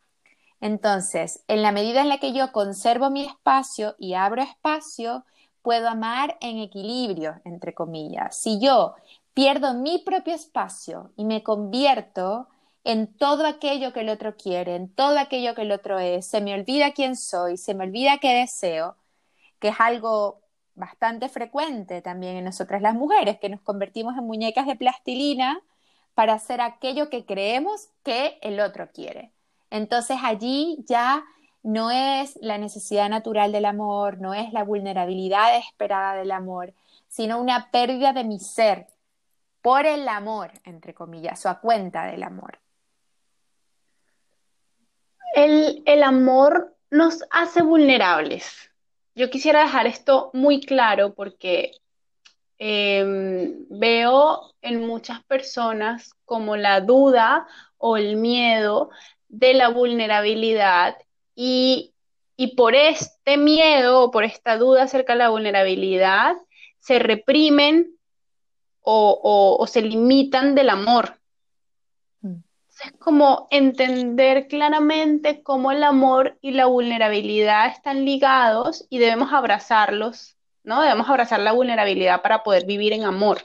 Entonces, 0.61 1.43
en 1.49 1.63
la 1.63 1.73
medida 1.73 2.03
en 2.03 2.09
la 2.09 2.19
que 2.19 2.33
yo 2.33 2.53
conservo 2.53 3.11
mi 3.11 3.25
espacio 3.25 3.97
y 3.99 4.15
abro 4.15 4.43
espacio, 4.43 5.25
puedo 5.63 5.89
amar 5.89 6.37
en 6.41 6.59
equilibrio, 6.59 7.41
entre 7.45 7.75
comillas. 7.75 8.37
Si 8.39 8.61
yo 8.61 8.95
pierdo 9.33 9.75
mi 9.75 9.99
propio 9.99 10.35
espacio 10.35 11.11
y 11.17 11.25
me 11.25 11.43
convierto 11.43 12.49
en 12.85 13.13
todo 13.17 13.47
aquello 13.47 13.93
que 13.93 14.01
el 14.01 14.11
otro 14.11 14.37
quiere, 14.37 14.77
en 14.77 14.95
todo 14.95 15.19
aquello 15.19 15.55
que 15.55 15.63
el 15.63 15.73
otro 15.73 15.99
es, 15.99 16.27
se 16.27 16.41
me 16.41 16.55
olvida 16.55 16.93
quién 16.93 17.17
soy, 17.17 17.57
se 17.57 17.75
me 17.75 17.85
olvida 17.85 18.19
qué 18.19 18.35
deseo, 18.35 18.97
que 19.59 19.69
es 19.69 19.77
algo 19.81 20.43
bastante 20.75 21.29
frecuente 21.29 22.03
también 22.03 22.37
en 22.37 22.45
nosotras 22.45 22.83
las 22.83 22.95
mujeres, 22.95 23.39
que 23.39 23.49
nos 23.49 23.61
convertimos 23.63 24.17
en 24.19 24.27
muñecas 24.27 24.67
de 24.67 24.77
plastilina 24.77 25.61
para 26.15 26.35
hacer 26.35 26.61
aquello 26.61 27.11
que 27.11 27.25
creemos 27.25 27.89
que 28.05 28.39
el 28.43 28.61
otro 28.61 28.91
quiere. 28.93 29.33
Entonces 29.71 30.19
allí 30.23 30.85
ya 30.87 31.25
no 31.63 31.91
es 31.91 32.39
la 32.43 32.59
necesidad 32.59 33.09
natural 33.09 33.51
del 33.53 33.65
amor, 33.65 34.21
no 34.21 34.35
es 34.35 34.53
la 34.53 34.65
vulnerabilidad 34.65 35.57
esperada 35.57 36.15
del 36.15 36.31
amor, 36.33 36.75
sino 37.09 37.41
una 37.41 37.71
pérdida 37.71 38.13
de 38.13 38.25
mi 38.25 38.39
ser 38.39 38.89
por 39.63 39.87
el 39.87 40.07
amor, 40.09 40.53
entre 40.65 40.93
comillas, 40.93 41.45
o 41.47 41.49
a 41.49 41.61
cuenta 41.61 42.05
del 42.05 42.23
amor. 42.23 42.61
El, 45.35 46.03
amor 46.03 46.77
nos 46.91 47.25
hace 47.31 47.63
vulnerables. 47.63 48.71
Yo 49.17 49.31
quisiera 49.31 49.63
dejar 49.63 49.87
esto 49.87 50.31
muy 50.33 50.61
claro 50.61 51.15
porque 51.15 51.73
em, 52.59 53.67
veo 53.69 54.55
en 54.63 54.87
muchas 54.87 55.25
personas 55.25 56.15
como 56.25 56.57
la 56.57 56.81
duda 56.81 57.49
o 57.79 57.97
el 57.97 58.17
miedo 58.17 58.91
de 59.29 59.55
la 59.55 59.69
vulnerabilidad 59.69 60.97
y, 61.35 61.93
por 62.57 62.77
este 62.77 63.37
miedo 63.37 64.03
o 64.03 64.11
por 64.11 64.23
esta 64.23 64.57
duda 64.57 64.85
acerca 64.85 65.15
de 65.15 65.21
la 65.21 65.31
vulnerabilidad, 65.31 66.37
se 66.79 67.01
reprimen 67.01 67.97
o, 68.83 69.65
se 69.67 69.83
limitan 69.83 70.55
del 70.55 70.71
amor. 70.71 71.19
Es 72.85 72.93
como 72.99 73.49
entender 73.51 74.47
claramente 74.49 75.43
cómo 75.43 75.73
el 75.73 75.83
amor 75.83 76.39
y 76.41 76.51
la 76.51 76.67
vulnerabilidad 76.67 77.69
están 77.69 78.05
ligados 78.05 78.87
y 78.91 78.99
debemos 78.99 79.33
abrazarlos, 79.33 80.37
¿no? 80.65 80.83
Debemos 80.83 81.09
abrazar 81.09 81.41
la 81.41 81.53
vulnerabilidad 81.53 82.21
para 82.23 82.43
poder 82.43 82.67
vivir 82.67 82.93
en 82.93 83.05
amor. 83.05 83.39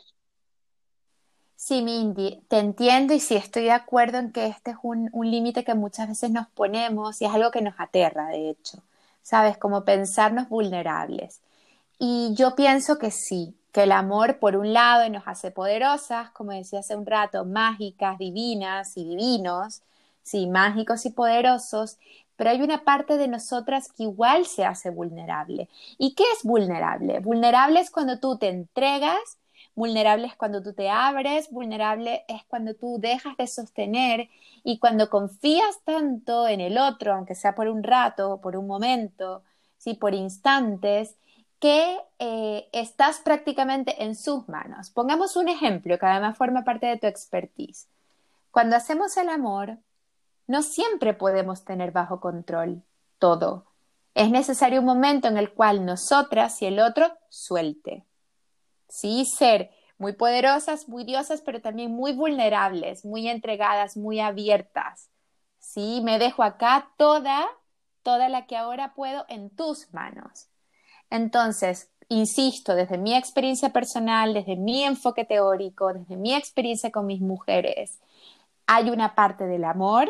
Sí, 1.56 1.82
Mindy, 1.82 2.42
te 2.48 2.58
entiendo 2.58 3.14
y 3.14 3.20
sí 3.20 3.36
estoy 3.36 3.64
de 3.64 3.72
acuerdo 3.72 4.18
en 4.18 4.32
que 4.32 4.48
este 4.48 4.72
es 4.72 4.78
un, 4.82 5.10
límite 5.14 5.66
que 5.66 5.74
muchas 5.74 6.08
veces 6.08 6.32
nos 6.32 6.48
ponemos 6.48 7.22
y 7.22 7.26
es 7.26 7.34
algo 7.34 7.52
que 7.52 7.62
nos 7.62 7.76
aterra, 7.78 8.28
de 8.28 8.50
hecho, 8.50 8.82
¿sabes? 9.22 9.58
Como 9.58 9.84
pensarnos 9.84 10.48
vulnerables. 10.48 11.42
Y 11.98 12.34
yo 12.34 12.56
pienso 12.56 12.98
que 12.98 13.12
sí, 13.12 13.59
que 13.72 13.84
el 13.84 13.92
amor 13.92 14.40
por 14.40 14.56
un 14.56 14.74
lado 14.74 15.08
nos 15.10 15.28
hace 15.28 15.52
poderosas, 15.52 16.32
como 16.32 16.52
decía 16.52 16.80
hace 16.80 16.96
un 16.96 17.06
rato, 17.06 17.46
mágicas, 17.46 18.18
divinas 18.18 18.98
y 18.98 19.04
divinos, 19.04 19.82
sí, 20.24 20.48
mágicos 20.48 21.06
y 21.06 21.12
poderosos, 21.12 21.98
pero 22.36 22.52
hay 22.52 22.62
una 22.62 22.84
parte 22.84 23.18
de 23.18 23.28
nosotras 23.28 23.92
que 23.92 24.04
igual 24.04 24.46
se 24.46 24.66
hace 24.66 24.90
vulnerable. 24.90 25.70
¿Y 25.98 26.16
qué 26.16 26.24
es 26.36 26.44
vulnerable? 26.44 27.20
Vulnerable 27.20 27.80
es 27.80 27.92
cuando 27.92 28.20
tú 28.20 28.38
te 28.38 28.48
entregas 28.50 29.40
Vulnerable 29.80 30.28
es 30.28 30.36
cuando 30.36 30.62
tú 30.62 30.74
te 30.74 30.90
abres, 30.90 31.50
vulnerable 31.52 32.26
es 32.28 32.44
cuando 32.50 32.74
tú 32.76 32.98
dejas 33.00 33.38
de 33.38 33.48
sostener 33.48 34.30
y 34.64 34.78
cuando 34.78 35.10
confías 35.10 35.82
tanto 35.86 36.48
en 36.50 36.60
el 36.60 36.78
otro, 36.78 37.14
aunque 37.14 37.34
sea 37.34 37.56
por 37.56 37.70
un 37.70 37.82
rato, 37.84 38.42
por 38.42 38.58
un 38.58 38.68
momento, 38.68 39.42
¿sí? 39.78 39.94
por 39.94 40.14
instantes, 40.14 41.16
que 41.60 42.00
eh, 42.20 42.70
estás 42.72 43.20
prácticamente 43.20 44.04
en 44.04 44.16
sus 44.16 44.48
manos. 44.48 44.90
Pongamos 44.90 45.36
un 45.36 45.50
ejemplo 45.50 46.00
que 46.00 46.06
además 46.06 46.38
forma 46.38 46.64
parte 46.64 46.88
de 46.88 46.98
tu 46.98 47.08
expertise. 47.08 47.88
Cuando 48.52 48.76
hacemos 48.76 49.16
el 49.18 49.30
amor, 49.30 49.78
no 50.48 50.64
siempre 50.64 51.14
podemos 51.14 51.66
tener 51.66 51.92
bajo 51.92 52.20
control 52.20 52.82
todo. 53.20 53.66
Es 54.16 54.32
necesario 54.32 54.80
un 54.80 54.86
momento 54.86 55.28
en 55.28 55.38
el 55.38 55.54
cual 55.54 55.86
nosotras 55.86 56.62
y 56.62 56.66
el 56.66 56.80
otro 56.80 57.12
suelte. 57.30 58.06
Sí, 58.88 59.26
ser 59.26 59.70
muy 59.98 60.14
poderosas, 60.14 60.88
muy 60.88 61.04
diosas, 61.04 61.42
pero 61.42 61.62
también 61.62 61.92
muy 61.92 62.14
vulnerables, 62.14 63.06
muy 63.06 63.28
entregadas, 63.28 63.98
muy 63.98 64.20
abiertas. 64.20 65.10
Sí, 65.60 66.02
me 66.04 66.18
dejo 66.18 66.42
acá 66.42 66.90
toda, 66.98 67.46
toda 68.02 68.30
la 68.30 68.48
que 68.48 68.58
ahora 68.58 68.94
puedo 68.96 69.26
en 69.28 69.50
tus 69.50 69.94
manos. 69.94 70.48
Entonces, 71.10 71.90
insisto, 72.08 72.76
desde 72.76 72.98
mi 72.98 73.16
experiencia 73.16 73.70
personal, 73.70 74.34
desde 74.34 74.56
mi 74.56 74.84
enfoque 74.84 75.26
teórico, 75.26 75.94
desde 75.94 76.18
mi 76.18 76.34
experiencia 76.34 76.92
con 76.92 77.06
mis 77.06 77.22
mujeres, 77.22 78.00
hay 78.68 78.90
una 78.90 79.16
parte 79.16 79.46
del 79.46 79.64
amor 79.64 80.10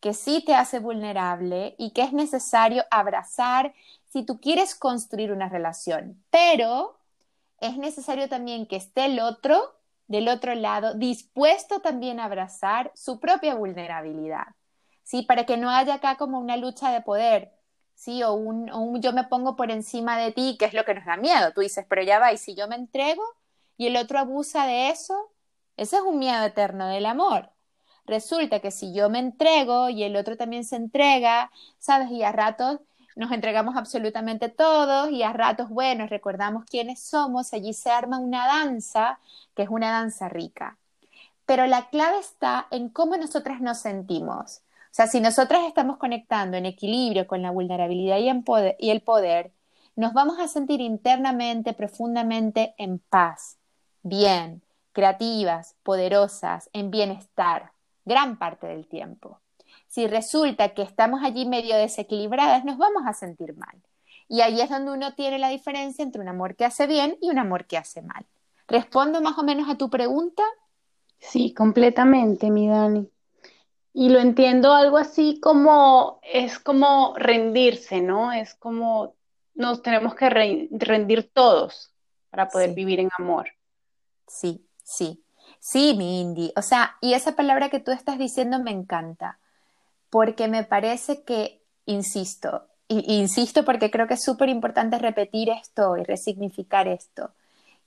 que 0.00 0.14
sí 0.14 0.44
te 0.44 0.54
hace 0.54 0.78
vulnerable 0.78 1.74
y 1.78 1.90
que 1.90 2.02
es 2.02 2.12
necesario 2.12 2.84
abrazar 2.90 3.74
si 4.08 4.22
tú 4.24 4.40
quieres 4.40 4.74
construir 4.74 5.32
una 5.32 5.48
relación, 5.48 6.22
pero 6.30 6.98
es 7.60 7.76
necesario 7.76 8.28
también 8.28 8.66
que 8.66 8.76
esté 8.76 9.06
el 9.06 9.20
otro 9.20 9.74
del 10.06 10.28
otro 10.28 10.54
lado 10.54 10.94
dispuesto 10.94 11.80
también 11.80 12.20
a 12.20 12.24
abrazar 12.24 12.90
su 12.94 13.20
propia 13.20 13.54
vulnerabilidad, 13.54 14.46
¿sí? 15.02 15.22
Para 15.22 15.44
que 15.44 15.56
no 15.56 15.70
haya 15.70 15.94
acá 15.94 16.16
como 16.16 16.38
una 16.38 16.56
lucha 16.56 16.90
de 16.90 17.02
poder, 17.02 17.52
¿sí? 17.98 18.22
O 18.22 18.34
un, 18.34 19.02
yo 19.02 19.12
me 19.12 19.24
pongo 19.24 19.56
por 19.56 19.70
encima 19.70 20.18
de 20.18 20.32
ti, 20.32 20.56
que 20.58 20.66
es 20.66 20.74
lo 20.74 20.84
que 20.84 20.94
nos 20.94 21.04
da 21.04 21.16
miedo. 21.16 21.52
Tú 21.52 21.60
dices, 21.62 21.84
pero 21.88 22.02
ya 22.02 22.18
va, 22.20 22.32
y 22.32 22.38
si 22.38 22.54
yo 22.54 22.68
me 22.68 22.76
entrego 22.76 23.22
y 23.76 23.88
el 23.88 23.96
otro 23.96 24.18
abusa 24.18 24.66
de 24.66 24.90
eso, 24.90 25.14
ese 25.76 25.96
es 25.96 26.02
un 26.02 26.18
miedo 26.18 26.44
eterno 26.44 26.86
del 26.88 27.06
amor. 27.06 27.50
Resulta 28.06 28.60
que 28.60 28.70
si 28.70 28.94
yo 28.94 29.10
me 29.10 29.18
entrego 29.18 29.90
y 29.90 30.04
el 30.04 30.16
otro 30.16 30.36
también 30.36 30.64
se 30.64 30.76
entrega, 30.76 31.50
¿sabes? 31.78 32.10
Y 32.10 32.22
a 32.22 32.32
ratos 32.32 32.80
nos 33.16 33.32
entregamos 33.32 33.76
absolutamente 33.76 34.48
todos 34.48 35.10
y 35.10 35.22
a 35.24 35.32
ratos, 35.32 35.68
bueno, 35.68 36.06
recordamos 36.06 36.64
quiénes 36.66 37.00
somos, 37.00 37.52
allí 37.52 37.74
se 37.74 37.90
arma 37.90 38.18
una 38.18 38.46
danza 38.46 39.18
que 39.56 39.64
es 39.64 39.68
una 39.70 39.90
danza 39.90 40.28
rica. 40.28 40.78
Pero 41.46 41.66
la 41.66 41.88
clave 41.90 42.18
está 42.20 42.68
en 42.70 42.90
cómo 42.90 43.16
nosotras 43.16 43.60
nos 43.60 43.78
sentimos. 43.78 44.62
O 44.90 44.94
sea, 44.98 45.06
si 45.06 45.20
nosotras 45.20 45.62
estamos 45.66 45.98
conectando 45.98 46.56
en 46.56 46.66
equilibrio 46.66 47.26
con 47.26 47.42
la 47.42 47.50
vulnerabilidad 47.50 48.18
y, 48.18 48.86
y 48.86 48.90
el 48.90 49.02
poder, 49.02 49.52
nos 49.96 50.12
vamos 50.12 50.38
a 50.38 50.48
sentir 50.48 50.80
internamente, 50.80 51.72
profundamente 51.72 52.74
en 52.78 52.98
paz, 52.98 53.58
bien, 54.02 54.62
creativas, 54.92 55.76
poderosas, 55.82 56.70
en 56.72 56.90
bienestar, 56.90 57.72
gran 58.04 58.38
parte 58.38 58.66
del 58.66 58.86
tiempo 58.86 59.40
si 59.88 60.06
resulta 60.06 60.74
que 60.74 60.82
estamos 60.82 61.22
allí 61.22 61.46
medio 61.46 61.76
desequilibradas, 61.76 62.64
nos 62.64 62.78
vamos 62.78 63.02
a 63.06 63.14
sentir 63.14 63.56
mal. 63.56 63.76
Y 64.28 64.42
ahí 64.42 64.60
es 64.60 64.68
donde 64.68 64.92
uno 64.92 65.14
tiene 65.14 65.38
la 65.38 65.48
diferencia 65.48 66.02
entre 66.02 66.20
un 66.20 66.28
amor 66.28 66.54
que 66.54 66.66
hace 66.66 66.86
bien 66.86 67.16
y 67.22 67.30
un 67.30 67.38
amor 67.38 67.66
que 67.66 67.78
hace 67.78 68.02
mal. 68.02 68.26
¿Respondo 68.68 69.22
más 69.22 69.38
o 69.38 69.42
menos 69.42 69.68
a 69.70 69.76
tu 69.76 69.88
pregunta? 69.88 70.42
Sí, 71.18 71.54
completamente, 71.54 72.50
mi 72.50 72.68
Dani. 72.68 73.10
Y 73.98 74.10
lo 74.10 74.20
entiendo 74.20 74.74
algo 74.74 74.96
así 74.96 75.40
como 75.40 76.20
es 76.22 76.60
como 76.60 77.14
rendirse, 77.16 78.00
¿no? 78.00 78.30
Es 78.30 78.54
como 78.54 79.16
nos 79.56 79.82
tenemos 79.82 80.14
que 80.14 80.30
rendir 80.30 81.32
todos 81.32 81.90
para 82.30 82.48
poder 82.48 82.74
vivir 82.74 83.00
en 83.00 83.08
amor. 83.18 83.48
Sí, 84.28 84.64
sí. 84.84 85.24
Sí, 85.58 85.94
mi 85.98 86.20
Indy. 86.20 86.52
O 86.54 86.62
sea, 86.62 86.96
y 87.00 87.14
esa 87.14 87.34
palabra 87.34 87.70
que 87.70 87.80
tú 87.80 87.90
estás 87.90 88.18
diciendo 88.18 88.60
me 88.60 88.70
encanta 88.70 89.40
porque 90.10 90.46
me 90.46 90.62
parece 90.62 91.24
que, 91.24 91.60
insisto, 91.84 92.68
insisto 92.86 93.64
porque 93.64 93.90
creo 93.90 94.06
que 94.06 94.14
es 94.14 94.22
súper 94.22 94.48
importante 94.48 95.00
repetir 95.00 95.50
esto 95.50 95.96
y 95.96 96.04
resignificar 96.04 96.86
esto, 96.86 97.32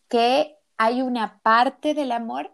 que 0.10 0.58
hay 0.76 1.04
una 1.04 1.40
parte 1.42 1.94
del 1.94 2.12
amor 2.12 2.52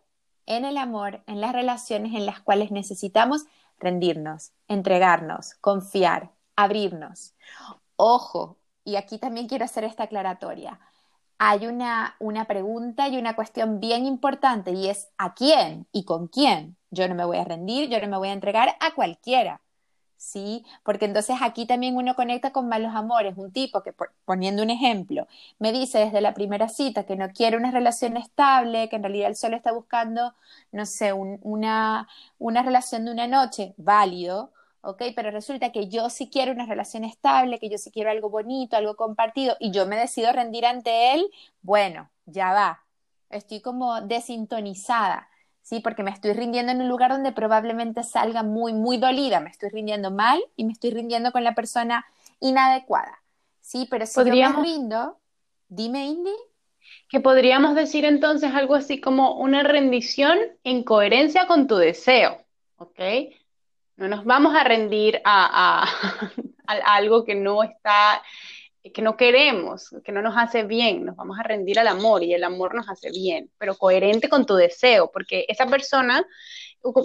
en 0.47 0.65
el 0.65 0.77
amor, 0.77 1.23
en 1.27 1.41
las 1.41 1.53
relaciones 1.53 2.15
en 2.15 2.25
las 2.25 2.41
cuales 2.41 2.71
necesitamos 2.71 3.45
rendirnos, 3.79 4.53
entregarnos, 4.67 5.53
confiar, 5.61 6.31
abrirnos. 6.55 7.35
Ojo, 7.97 8.57
y 8.83 8.95
aquí 8.95 9.19
también 9.19 9.47
quiero 9.47 9.65
hacer 9.65 9.83
esta 9.83 10.03
aclaratoria. 10.03 10.79
hay 11.39 11.67
una, 11.67 12.15
una 12.19 12.45
pregunta 12.47 13.07
y 13.09 13.17
una 13.17 13.35
cuestión 13.35 13.79
bien 13.79 14.05
importante 14.05 14.71
y 14.73 14.89
es 14.89 15.09
¿a 15.17 15.33
quién 15.35 15.87
y 15.91 16.05
con 16.05 16.27
quién? 16.29 16.77
Yo 16.91 17.07
no 17.09 17.15
me 17.15 17.25
voy 17.25 17.37
a 17.37 17.45
rendir, 17.45 17.89
yo 17.89 18.01
no 18.01 18.07
me 18.07 18.17
voy 18.17 18.29
a 18.29 18.33
entregar 18.33 18.77
a 18.79 18.95
cualquiera. 18.95 19.61
¿Sí? 20.17 20.65
Porque 20.83 21.05
entonces 21.05 21.37
aquí 21.41 21.65
también 21.65 21.95
uno 21.95 22.15
conecta 22.15 22.51
con 22.51 22.67
malos 22.67 22.93
amores. 22.95 23.35
Un 23.37 23.51
tipo 23.51 23.83
que, 23.83 23.93
poniendo 24.25 24.63
un 24.63 24.69
ejemplo, 24.69 25.27
me 25.59 25.71
dice 25.71 25.99
desde 25.99 26.21
la 26.21 26.33
primera 26.33 26.69
cita 26.69 27.05
que 27.05 27.15
no 27.15 27.29
quiere 27.29 27.57
una 27.57 27.71
relación 27.71 28.17
estable, 28.17 28.89
que 28.89 28.95
en 28.97 29.03
realidad 29.03 29.29
él 29.29 29.35
solo 29.35 29.55
está 29.55 29.71
buscando, 29.71 30.33
no 30.71 30.85
sé, 30.85 31.13
una, 31.13 32.07
una 32.39 32.63
relación 32.63 33.05
de 33.05 33.11
una 33.11 33.27
noche, 33.27 33.73
válido, 33.77 34.51
¿ok? 34.81 35.03
Pero 35.15 35.31
resulta 35.31 35.71
que 35.71 35.87
yo 35.89 36.09
sí 36.09 36.29
quiero 36.29 36.51
una 36.51 36.65
relación 36.65 37.03
estable, 37.03 37.59
que 37.59 37.69
yo 37.69 37.77
sí 37.77 37.91
quiero 37.91 38.09
algo 38.11 38.29
bonito, 38.29 38.77
algo 38.77 38.95
compartido, 38.95 39.55
y 39.59 39.71
yo 39.71 39.85
me 39.85 39.97
decido 39.97 40.31
rendir 40.31 40.65
ante 40.65 41.13
él, 41.13 41.29
bueno, 41.61 42.09
ya 42.25 42.53
va. 42.53 42.83
Estoy 43.29 43.61
como 43.61 44.01
desintonizada. 44.01 45.29
¿Sí? 45.67 45.81
Porque 45.81 46.01
me 46.01 46.11
estoy 46.11 46.31
rindiendo 46.31 46.71
en 46.71 46.81
un 46.81 46.87
lugar 46.87 47.11
donde 47.11 47.33
probablemente 47.33 48.01
salga 48.01 48.41
muy, 48.41 48.71
muy 48.71 48.97
dolida, 48.97 49.41
me 49.41 49.49
estoy 49.49 49.67
rindiendo 49.67 50.11
mal 50.11 50.41
y 50.55 50.63
me 50.63 50.71
estoy 50.71 50.91
rindiendo 50.91 51.33
con 51.33 51.43
la 51.43 51.55
persona 51.55 52.05
inadecuada, 52.39 53.21
¿sí? 53.59 53.85
Pero 53.91 54.05
si 54.05 54.23
yo 54.23 54.33
me 54.33 54.63
rindo, 54.63 55.19
dime, 55.67 56.05
Indy. 56.05 56.31
Que 57.09 57.19
podríamos 57.19 57.75
decir 57.75 58.05
entonces 58.05 58.53
algo 58.53 58.75
así 58.75 59.01
como 59.01 59.33
una 59.33 59.61
rendición 59.61 60.39
en 60.63 60.85
coherencia 60.85 61.47
con 61.47 61.67
tu 61.67 61.75
deseo, 61.75 62.37
¿ok? 62.77 63.01
No 63.97 64.07
nos 64.07 64.23
vamos 64.23 64.55
a 64.55 64.63
rendir 64.63 65.21
a 65.25 65.85
algo 66.65 67.25
que 67.25 67.35
no 67.35 67.61
está 67.63 68.21
que 68.93 69.01
no 69.01 69.17
queremos, 69.17 69.89
que 70.03 70.11
no 70.11 70.21
nos 70.21 70.35
hace 70.37 70.63
bien, 70.63 71.05
nos 71.05 71.15
vamos 71.15 71.37
a 71.39 71.43
rendir 71.43 71.79
al 71.79 71.87
amor 71.87 72.23
y 72.23 72.33
el 72.33 72.43
amor 72.43 72.75
nos 72.75 72.89
hace 72.89 73.11
bien, 73.11 73.49
pero 73.57 73.75
coherente 73.75 74.29
con 74.29 74.45
tu 74.45 74.55
deseo, 74.55 75.11
porque 75.11 75.45
esa 75.47 75.65
persona, 75.67 76.25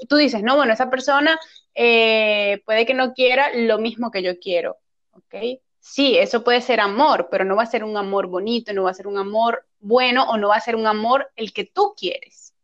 tú 0.08 0.16
dices, 0.16 0.42
no, 0.42 0.56
bueno, 0.56 0.72
esa 0.72 0.90
persona 0.90 1.38
eh, 1.74 2.62
puede 2.64 2.86
que 2.86 2.94
no 2.94 3.14
quiera 3.14 3.54
lo 3.54 3.78
mismo 3.78 4.10
que 4.10 4.22
yo 4.22 4.38
quiero, 4.38 4.78
¿ok? 5.12 5.60
Sí, 5.80 6.16
eso 6.16 6.44
puede 6.44 6.60
ser 6.60 6.80
amor, 6.80 7.28
pero 7.30 7.44
no 7.44 7.56
va 7.56 7.64
a 7.64 7.66
ser 7.66 7.82
un 7.82 7.96
amor 7.96 8.28
bonito, 8.28 8.72
no 8.72 8.84
va 8.84 8.90
a 8.90 8.94
ser 8.94 9.08
un 9.08 9.18
amor 9.18 9.66
bueno 9.80 10.24
o 10.30 10.36
no 10.36 10.48
va 10.48 10.56
a 10.56 10.60
ser 10.60 10.76
un 10.76 10.86
amor 10.86 11.30
el 11.34 11.52
que 11.52 11.64
tú 11.64 11.94
quieres. 11.96 12.54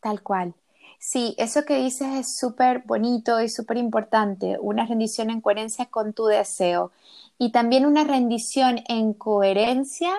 Tal 0.00 0.22
cual. 0.22 0.54
Sí, 0.98 1.34
eso 1.38 1.64
que 1.64 1.76
dices 1.76 2.08
es 2.14 2.38
súper 2.38 2.82
bonito 2.84 3.40
y 3.40 3.48
súper 3.48 3.76
importante, 3.76 4.58
una 4.60 4.86
rendición 4.86 5.30
en 5.30 5.40
coherencia 5.40 5.86
con 5.86 6.12
tu 6.12 6.26
deseo 6.26 6.92
y 7.38 7.52
también 7.52 7.86
una 7.86 8.04
rendición 8.04 8.82
en 8.88 9.12
coherencia 9.12 10.12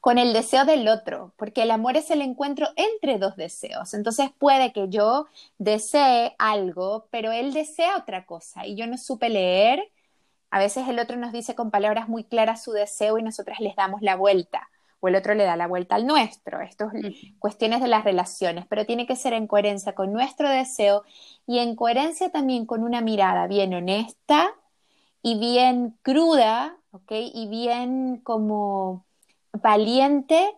con 0.00 0.18
el 0.18 0.34
deseo 0.34 0.66
del 0.66 0.86
otro, 0.88 1.32
porque 1.36 1.62
el 1.62 1.70
amor 1.70 1.96
es 1.96 2.10
el 2.10 2.20
encuentro 2.20 2.68
entre 2.76 3.18
dos 3.18 3.36
deseos. 3.36 3.94
Entonces 3.94 4.30
puede 4.38 4.72
que 4.72 4.90
yo 4.90 5.26
desee 5.56 6.34
algo, 6.38 7.06
pero 7.10 7.32
él 7.32 7.54
desea 7.54 7.96
otra 7.96 8.26
cosa 8.26 8.66
y 8.66 8.76
yo 8.76 8.86
no 8.86 8.98
supe 8.98 9.30
leer. 9.30 9.82
A 10.50 10.58
veces 10.58 10.88
el 10.88 10.98
otro 10.98 11.16
nos 11.16 11.32
dice 11.32 11.54
con 11.54 11.70
palabras 11.70 12.08
muy 12.08 12.24
claras 12.24 12.62
su 12.62 12.72
deseo 12.72 13.18
y 13.18 13.22
nosotras 13.22 13.60
les 13.60 13.76
damos 13.76 14.02
la 14.02 14.14
vuelta 14.16 14.68
o 15.00 15.08
el 15.08 15.16
otro 15.16 15.34
le 15.34 15.44
da 15.44 15.56
la 15.56 15.66
vuelta 15.66 15.94
al 15.94 16.06
nuestro. 16.06 16.60
Esto 16.60 16.90
es 16.94 17.16
cuestiones 17.38 17.80
de 17.80 17.88
las 17.88 18.04
relaciones, 18.04 18.66
pero 18.68 18.86
tiene 18.86 19.06
que 19.06 19.16
ser 19.16 19.32
en 19.32 19.46
coherencia 19.46 19.94
con 19.94 20.12
nuestro 20.12 20.50
deseo 20.50 21.04
y 21.46 21.60
en 21.60 21.76
coherencia 21.76 22.30
también 22.30 22.66
con 22.66 22.84
una 22.84 23.00
mirada 23.00 23.46
bien 23.46 23.72
honesta 23.74 24.54
y 25.24 25.38
bien 25.40 25.98
cruda. 26.02 26.76
Y 27.08 27.48
bien 27.48 28.18
como 28.18 29.04
valiente 29.52 30.54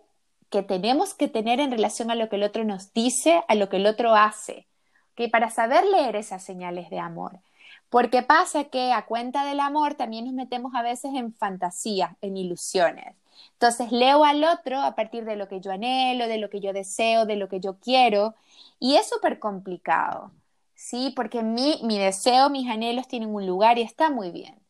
que 0.50 0.62
tenemos 0.62 1.14
que 1.14 1.28
tener 1.28 1.60
en 1.60 1.70
relación 1.70 2.10
a 2.10 2.14
lo 2.14 2.28
que 2.28 2.36
el 2.36 2.42
otro 2.42 2.62
nos 2.62 2.92
dice, 2.92 3.42
a 3.48 3.54
lo 3.54 3.70
que 3.70 3.78
el 3.78 3.86
otro 3.86 4.14
hace, 4.14 4.66
¿ok? 5.12 5.30
Para 5.30 5.48
saber 5.50 5.86
leer 5.86 6.14
esas 6.14 6.44
señales 6.44 6.90
de 6.90 6.98
amor. 6.98 7.40
Porque 7.88 8.22
pasa 8.22 8.64
que 8.64 8.92
a 8.92 9.06
cuenta 9.06 9.46
del 9.46 9.60
amor 9.60 9.94
también 9.94 10.26
nos 10.26 10.34
metemos 10.34 10.74
a 10.74 10.82
veces 10.82 11.12
en 11.14 11.32
fantasías, 11.32 12.10
en 12.20 12.36
ilusiones. 12.36 13.14
Entonces 13.52 13.92
leo 13.92 14.22
al 14.22 14.44
otro 14.44 14.82
a 14.82 14.94
partir 14.94 15.24
de 15.24 15.36
lo 15.36 15.48
que 15.48 15.60
yo 15.60 15.72
anhelo, 15.72 16.28
de 16.28 16.36
lo 16.36 16.50
que 16.50 16.60
yo 16.60 16.74
deseo, 16.74 17.24
de 17.24 17.36
lo 17.36 17.48
que 17.48 17.60
yo 17.60 17.78
quiero, 17.78 18.34
y 18.78 18.96
es 18.96 19.08
súper 19.08 19.38
complicado. 19.38 20.32
¿Sí? 20.76 21.12
Porque 21.16 21.42
mi, 21.42 21.80
mi 21.82 21.98
deseo, 21.98 22.50
mis 22.50 22.68
anhelos 22.70 23.08
tienen 23.08 23.34
un 23.34 23.46
lugar 23.46 23.78
y 23.78 23.82
está 23.82 24.10
muy 24.10 24.30
bien. 24.30 24.60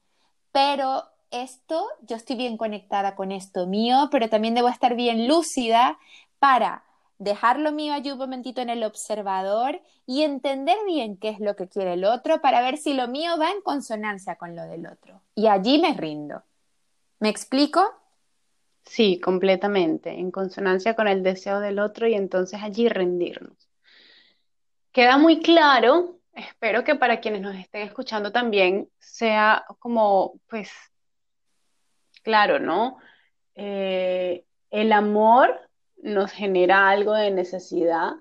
Pero 0.52 1.04
esto, 1.30 1.86
yo 2.02 2.16
estoy 2.16 2.36
bien 2.36 2.56
conectada 2.56 3.14
con 3.14 3.32
esto 3.32 3.66
mío, 3.66 4.08
pero 4.10 4.30
también 4.30 4.54
debo 4.54 4.68
estar 4.68 4.94
bien 4.96 5.28
lúcida 5.28 5.98
para 6.38 6.84
dejar 7.18 7.58
lo 7.58 7.72
mío 7.72 7.94
allí 7.94 8.10
un 8.10 8.18
momentito 8.18 8.60
en 8.60 8.70
el 8.70 8.84
observador 8.84 9.80
y 10.06 10.22
entender 10.22 10.76
bien 10.86 11.16
qué 11.16 11.30
es 11.30 11.40
lo 11.40 11.56
que 11.56 11.68
quiere 11.68 11.94
el 11.94 12.04
otro 12.04 12.40
para 12.40 12.62
ver 12.62 12.78
si 12.78 12.94
lo 12.94 13.08
mío 13.08 13.32
va 13.38 13.50
en 13.50 13.60
consonancia 13.62 14.36
con 14.36 14.54
lo 14.56 14.62
del 14.62 14.86
otro. 14.86 15.22
Y 15.34 15.48
allí 15.48 15.78
me 15.80 15.94
rindo. 15.94 16.42
¿Me 17.18 17.28
explico? 17.28 17.82
Sí, 18.84 19.20
completamente, 19.20 20.10
en 20.10 20.30
consonancia 20.30 20.94
con 20.94 21.08
el 21.08 21.22
deseo 21.22 21.60
del 21.60 21.78
otro 21.78 22.06
y 22.06 22.14
entonces 22.14 22.60
allí 22.62 22.88
rendirnos. 22.88 23.65
Queda 24.96 25.18
muy 25.18 25.42
claro, 25.42 26.20
espero 26.32 26.82
que 26.82 26.94
para 26.94 27.20
quienes 27.20 27.42
nos 27.42 27.54
estén 27.54 27.82
escuchando 27.82 28.32
también 28.32 28.88
sea 28.98 29.66
como, 29.78 30.40
pues, 30.48 30.70
claro, 32.22 32.58
¿no? 32.58 32.96
Eh, 33.56 34.46
el 34.70 34.92
amor 34.94 35.60
nos 35.98 36.32
genera 36.32 36.88
algo 36.88 37.12
de 37.12 37.30
necesidad 37.30 38.12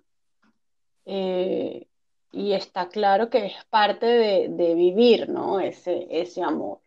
eh, 1.05 1.87
y 2.33 2.51
está 2.51 2.89
claro 2.89 3.29
que 3.29 3.45
es 3.45 3.53
parte 3.69 4.05
de, 4.05 4.75
vivir, 4.75 5.29
¿no? 5.29 5.61
Ese, 5.61 6.09
ese 6.11 6.43
amor. 6.43 6.81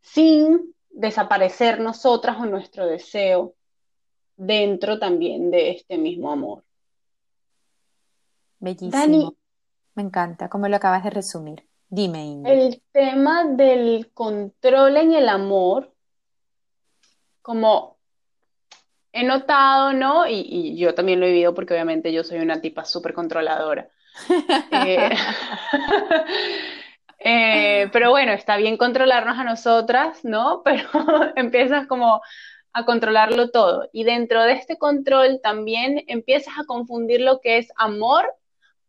Sin 0.00 0.74
desaparecer 0.88 1.78
nosotras 1.78 2.36
o 2.40 2.46
nuestro 2.46 2.84
deseo 2.84 3.54
dentro 4.34 4.98
también 4.98 5.52
de 5.52 5.70
este 5.70 5.98
mismo 5.98 6.32
amor. 6.32 6.64
Bellísimo. 8.60 9.34
Me 9.94 10.02
encanta 10.02 10.48
cómo 10.48 10.68
lo 10.68 10.76
acabas 10.76 11.02
de 11.02 11.10
resumir. 11.10 11.66
Dime, 11.88 12.24
Ingrid. 12.24 12.52
El 12.52 12.82
tema 12.92 13.44
del 13.44 14.10
control 14.14 14.96
en 14.96 15.14
el 15.14 15.28
amor, 15.28 15.92
como 17.42 17.96
he 19.12 19.24
notado, 19.24 19.92
¿no? 19.92 20.28
Y, 20.28 20.76
yo 20.76 20.94
también 20.94 21.18
lo 21.18 21.26
he 21.26 21.30
vivido 21.30 21.54
porque 21.54 21.74
obviamente 21.74 22.12
yo 22.12 22.22
soy 22.22 22.38
una 22.38 22.60
tipa 22.60 22.84
súper 22.84 23.14
controladora. 23.14 23.88
Eh, 24.72 25.10
eh, 27.18 27.88
pero 27.92 28.10
bueno, 28.10 28.32
está 28.32 28.56
bien 28.56 28.76
controlarnos 28.76 29.38
a 29.38 29.44
nosotras, 29.44 30.24
¿no? 30.24 30.62
Pero 30.64 30.88
empiezas 31.36 31.86
como 31.86 32.20
a 32.72 32.84
controlarlo 32.84 33.50
todo. 33.50 33.88
Y 33.92 34.04
dentro 34.04 34.42
de 34.42 34.52
este 34.52 34.78
control 34.78 35.40
también 35.42 36.04
empiezas 36.06 36.54
a 36.58 36.64
confundir 36.64 37.20
lo 37.20 37.40
que 37.40 37.58
es 37.58 37.72
amor 37.76 38.32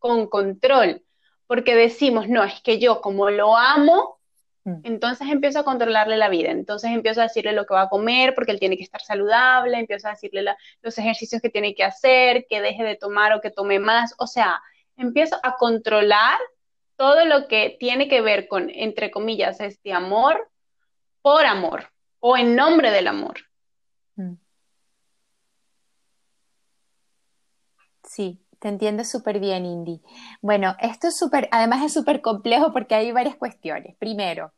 con 0.02 0.28
control, 0.28 1.04
porque 1.46 1.76
decimos, 1.76 2.28
no, 2.28 2.44
es 2.44 2.60
que 2.62 2.80
yo 2.80 3.02
como 3.02 3.30
lo 3.30 3.56
amo, 3.56 4.20
mm. 4.66 4.80
entonces 4.84 5.30
empiezo 5.30 5.60
a 5.60 5.64
controlarle 5.64 6.18
la 6.18 6.28
vida, 6.28 6.50
entonces 6.50 6.90
empiezo 6.90 7.22
a 7.22 7.26
decirle 7.26 7.54
lo 7.54 7.68
que 7.68 7.76
va 7.76 7.84
a 7.84 7.90
comer, 7.90 8.34
porque 8.34 8.52
él 8.52 8.60
tiene 8.60 8.78
que 8.78 8.84
estar 8.84 9.02
saludable, 9.02 9.78
empiezo 9.78 10.08
a 10.08 10.12
decirle 10.12 10.44
los 10.82 10.98
ejercicios 10.98 11.40
que 11.40 11.52
tiene 11.52 11.76
que 11.76 11.84
hacer, 11.84 12.48
que 12.50 12.62
deje 12.62 12.84
de 12.84 12.96
tomar 12.96 13.32
o 13.34 13.42
que 13.42 13.52
tome 13.52 13.78
más, 13.78 14.16
o 14.18 14.26
sea, 14.26 14.60
empiezo 14.98 15.38
a 15.44 15.56
controlar 15.56 16.40
todo 16.96 17.24
lo 17.26 17.48
que 17.48 17.78
tiene 17.80 18.08
que 18.08 18.22
ver 18.22 18.48
con, 18.48 18.72
entre 18.72 19.12
comillas, 19.12 19.60
este 19.60 19.94
amor 19.94 20.50
por 21.22 21.46
amor 21.46 21.92
o 22.20 22.38
en 22.38 22.56
nombre 22.56 22.90
del 22.90 23.08
amor. 23.08 23.36
Mm. 24.16 24.34
Sí, 28.04 28.44
te 28.62 28.68
entiendo 28.68 29.04
súper 29.04 29.40
bien, 29.40 29.66
Indy. 29.66 30.02
Bueno, 30.40 30.76
esto 30.80 31.08
es 31.08 31.18
súper, 31.18 31.50
además 31.52 31.84
es 31.84 31.94
súper 31.94 32.22
complejo 32.22 32.72
porque 32.72 32.94
hay 32.94 33.12
varias 33.12 33.36
cuestiones. 33.36 33.96
Primero, 33.98 34.54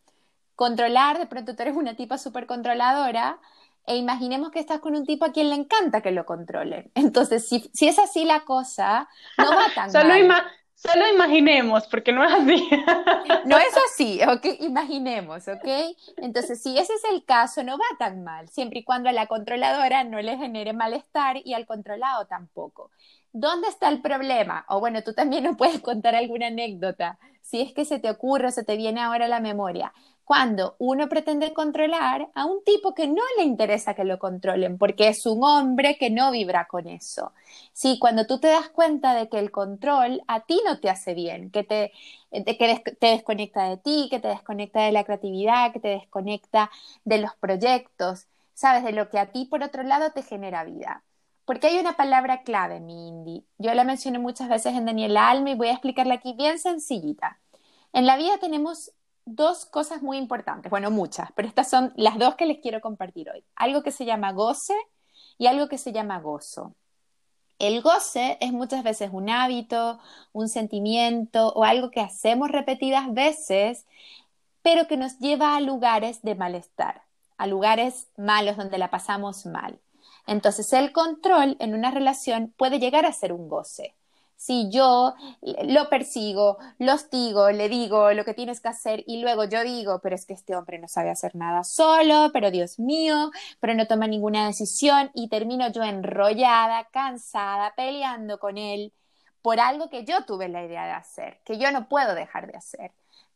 controlar, 0.56 1.20
de 1.20 1.26
pronto 1.26 1.56
tú 1.56 1.62
eres 1.62 1.78
una 1.78 1.96
tipa 1.96 2.18
súper 2.18 2.46
controladora 2.46 3.40
e 3.88 3.96
imaginemos 3.96 4.52
que 4.52 4.60
estás 4.60 4.82
con 4.82 4.98
un 4.98 5.06
tipo 5.06 5.24
a 5.24 5.32
quien 5.32 5.50
le 5.50 5.56
encanta 5.56 6.02
que 6.02 6.12
lo 6.12 6.26
controlen. 6.26 6.92
Entonces, 6.96 7.48
si, 7.48 7.88
es 7.88 7.98
así 7.98 8.26
la 8.26 8.42
cosa, 8.42 9.08
no 9.38 9.56
va 9.56 9.68
tan 9.74 9.90
solo 9.94 10.10
mal. 10.28 10.44
solo 10.76 11.08
imaginemos, 11.08 11.88
porque 11.88 12.12
no 12.12 12.26
es 12.26 12.34
así. 12.34 12.70
no 13.46 13.58
es 13.58 13.74
así, 13.90 14.20
¿ok? 14.22 14.46
Imaginemos, 14.60 15.48
¿ok? 15.48 15.96
Entonces, 16.18 16.62
si 16.62 16.78
ese 16.78 16.94
es 16.94 17.06
el 17.10 17.24
caso, 17.24 17.64
no 17.64 17.78
va 17.78 17.86
tan 17.98 18.22
mal, 18.26 18.50
siempre 18.50 18.80
y 18.80 18.84
cuando 18.84 19.08
a 19.08 19.14
la 19.14 19.28
controladora 19.28 20.04
no 20.04 20.22
le 20.22 20.36
genere 20.36 20.74
malestar 20.74 21.38
y 21.42 21.54
al 21.54 21.66
controlado 21.66 22.26
tampoco. 22.26 22.92
¿Dónde 23.34 23.68
está 23.68 23.90
el 23.90 24.02
problema? 24.02 24.66
O 24.70 24.80
bueno, 24.80 25.02
tú 25.04 25.14
también 25.14 25.44
nos 25.44 25.58
puedes 25.58 25.82
contar 25.82 26.16
alguna 26.16 26.48
anécdota, 26.48 27.18
si 27.42 27.62
es 27.62 27.74
que 27.74 27.86
se 27.86 28.00
te 28.00 28.10
ocurre 28.12 28.48
o 28.48 28.52
se 28.52 28.64
te 28.64 28.78
viene 28.78 29.02
ahora 29.02 29.26
a 29.26 29.28
la 29.28 29.40
memoria. 29.40 29.94
cuando 30.26 30.76
uno 30.80 31.10
pretende 31.10 31.54
controlar 31.54 32.30
a 32.34 32.46
un 32.46 32.64
tipo 32.64 32.94
que 32.94 33.08
no 33.08 33.22
le 33.38 33.44
interesa 33.44 33.94
que 33.94 34.06
lo 34.06 34.20
controlen, 34.20 34.78
porque 34.78 35.10
es 35.10 35.26
un 35.26 35.44
hombre 35.44 35.98
que 35.98 36.10
no 36.10 36.32
vibra 36.32 36.66
con 36.68 36.88
eso. 36.88 37.34
Sí, 37.74 37.98
cuando 38.00 38.26
tú 38.26 38.40
te 38.40 38.48
das 38.48 38.70
cuenta 38.70 39.16
de 39.16 39.28
que 39.30 39.38
el 39.40 39.52
control 39.52 40.22
a 40.28 40.40
ti 40.46 40.62
no 40.66 40.80
te 40.80 40.90
hace 40.90 41.14
bien, 41.14 41.52
que 41.52 41.64
te, 41.66 41.92
que 42.32 42.82
te 43.00 43.08
desconecta 43.08 43.70
de 43.70 43.78
ti, 43.78 44.08
que 44.10 44.20
te 44.20 44.30
desconecta 44.30 44.82
de 44.86 44.94
la 44.94 45.04
creatividad, 45.04 45.74
que 45.74 45.80
te 45.82 45.90
desconecta 45.90 46.72
de 47.04 47.18
los 47.20 47.36
proyectos, 47.36 48.28
sabes, 48.54 48.84
de 48.86 48.94
lo 48.94 49.10
que 49.10 49.20
a 49.20 49.32
ti 49.32 49.44
por 49.46 49.62
otro 49.64 49.84
lado 49.84 50.12
te 50.14 50.24
genera 50.24 50.64
vida. 50.64 51.04
Porque 51.46 51.68
hay 51.68 51.80
una 51.80 51.98
palabra 51.98 52.44
clave, 52.44 52.80
mi 52.80 53.08
Indy. 53.10 53.46
Yo 53.58 53.74
la 53.74 53.84
mencioné 53.84 54.20
muchas 54.20 54.50
veces 54.50 54.76
en 54.76 54.86
Daniel 54.86 55.18
Alma 55.18 55.52
y 55.52 55.56
voy 55.56 55.68
a 55.68 55.74
explicarla 55.74 56.16
aquí 56.16 56.34
bien 56.34 56.58
sencillita. 56.60 57.40
En 57.92 58.06
la 58.06 58.18
vida 58.18 58.38
tenemos 58.40 58.92
dos 59.26 59.66
cosas 59.66 60.02
muy 60.02 60.18
importantes, 60.18 60.70
bueno, 60.70 60.92
muchas, 60.92 61.32
pero 61.34 61.48
estas 61.48 61.70
son 61.70 61.94
las 61.96 62.18
dos 62.18 62.36
que 62.36 62.46
les 62.46 62.60
quiero 62.60 62.82
compartir 62.82 63.30
hoy. 63.30 63.44
Algo 63.56 63.84
que 63.84 63.92
se 63.92 64.06
llama 64.06 64.32
goce 64.32 64.74
y 65.38 65.48
algo 65.48 65.68
que 65.68 65.78
se 65.78 65.92
llama 65.92 66.20
gozo. 66.20 66.76
El 67.60 67.82
goce 67.82 68.38
es 68.42 68.52
muchas 68.52 68.84
veces 68.84 69.12
un 69.14 69.30
hábito, 69.30 70.00
un 70.34 70.50
sentimiento 70.50 71.50
o 71.54 71.64
algo 71.64 71.92
que 71.92 72.02
hacemos 72.02 72.52
repetidas 72.52 73.14
veces, 73.14 73.86
pero 74.62 74.88
que 74.88 74.98
nos 74.98 75.20
lleva 75.20 75.56
a 75.56 75.62
lugares 75.62 76.22
de 76.24 76.36
malestar, 76.36 77.04
a 77.38 77.48
lugares 77.48 78.08
malos 78.18 78.58
donde 78.58 78.78
la 78.78 78.90
pasamos 78.90 79.46
mal. 79.46 79.80
Entonces 80.28 80.72
el 80.74 80.92
control 80.92 81.58
en 81.60 81.74
una 81.74 81.92
relación 81.92 82.54
puede 82.58 82.80
llegar 82.80 83.06
a 83.06 83.14
ser 83.14 83.34
un 83.34 83.48
goce 83.50 83.96
si 84.44 84.70
yo 84.70 85.14
lo 85.64 85.90
persigo, 85.90 86.58
lo 86.78 86.94
hostigo, 86.96 87.50
le 87.52 87.70
digo 87.70 88.12
lo 88.12 88.26
que 88.26 88.34
tienes 88.34 88.60
que 88.60 88.68
hacer 88.68 89.04
y 89.08 89.22
luego 89.22 89.46
yo 89.46 89.64
digo, 89.64 90.00
pero 90.02 90.16
es 90.16 90.26
que 90.26 90.34
este 90.34 90.54
hombre 90.56 90.80
no 90.80 90.90
sabe 90.90 91.10
hacer 91.12 91.34
nada 91.36 91.64
solo, 91.64 92.30
pero 92.34 92.52
Dios 92.52 92.78
mío, 92.78 93.32
pero 93.62 93.74
no 93.74 93.88
toma 93.88 94.06
ninguna 94.08 94.48
decisión 94.48 95.12
y 95.14 95.30
termino 95.30 95.72
yo 95.72 95.84
enrollada, 95.84 96.90
cansada, 96.92 97.74
peleando 97.76 98.38
con 98.40 98.58
él 98.58 98.92
por 99.42 99.62
algo 99.62 99.90
que 99.90 100.04
yo 100.04 100.26
tuve 100.26 100.50
la 100.50 100.66
idea 100.66 100.86
de 100.86 100.92
hacer, 100.92 101.40
que 101.46 101.58
yo 101.58 101.72
no 101.72 101.88
puedo 101.88 102.14
dejar 102.14 102.48
de 102.52 102.58
hacer. 102.58 102.92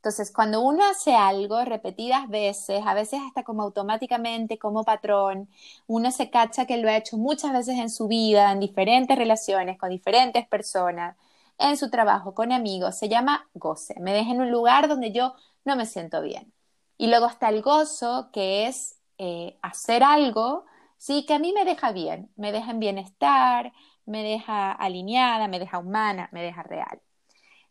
Entonces, 0.08 0.32
cuando 0.32 0.62
uno 0.62 0.86
hace 0.90 1.16
algo 1.16 1.66
repetidas 1.66 2.30
veces, 2.30 2.82
a 2.86 2.94
veces 2.94 3.20
hasta 3.28 3.44
como 3.44 3.64
automáticamente, 3.64 4.58
como 4.58 4.86
patrón, 4.86 5.50
uno 5.86 6.12
se 6.12 6.30
cacha 6.30 6.66
que 6.66 6.78
lo 6.78 6.88
ha 6.88 6.96
hecho 6.96 7.18
muchas 7.18 7.52
veces 7.52 7.78
en 7.78 7.90
su 7.90 8.08
vida, 8.08 8.54
en 8.54 8.62
diferentes 8.62 9.18
relaciones, 9.18 9.78
con 9.78 9.90
diferentes 9.90 10.48
personas, 10.48 11.18
en 11.58 11.76
su 11.76 11.90
trabajo, 11.90 12.34
con 12.34 12.54
amigos, 12.54 12.96
se 12.98 13.10
llama 13.10 13.50
goce. 13.54 13.96
Me 14.00 14.14
deja 14.14 14.32
en 14.32 14.40
un 14.40 14.50
lugar 14.50 14.88
donde 14.88 15.12
yo 15.12 15.34
no 15.66 15.76
me 15.76 15.86
siento 15.86 16.22
bien. 16.22 16.54
Y 16.98 17.08
luego 17.08 17.28
está 17.28 17.50
el 17.50 17.62
gozo, 17.62 18.30
que 18.32 18.68
es 18.68 18.96
eh, 19.18 19.58
hacer 19.62 20.04
algo, 20.06 20.64
sí, 20.98 21.26
que 21.26 21.34
a 21.34 21.40
mí 21.40 21.52
me 21.52 21.66
deja 21.66 21.92
bien, 21.92 22.32
me 22.38 22.54
deja 22.54 22.72
en 22.72 22.80
bienestar, 22.80 23.74
me 24.06 24.24
deja 24.24 24.72
alineada, 24.72 25.50
me 25.50 25.60
deja 25.60 25.80
humana, 25.80 26.30
me 26.32 26.44
deja 26.44 26.64
real. 26.64 27.02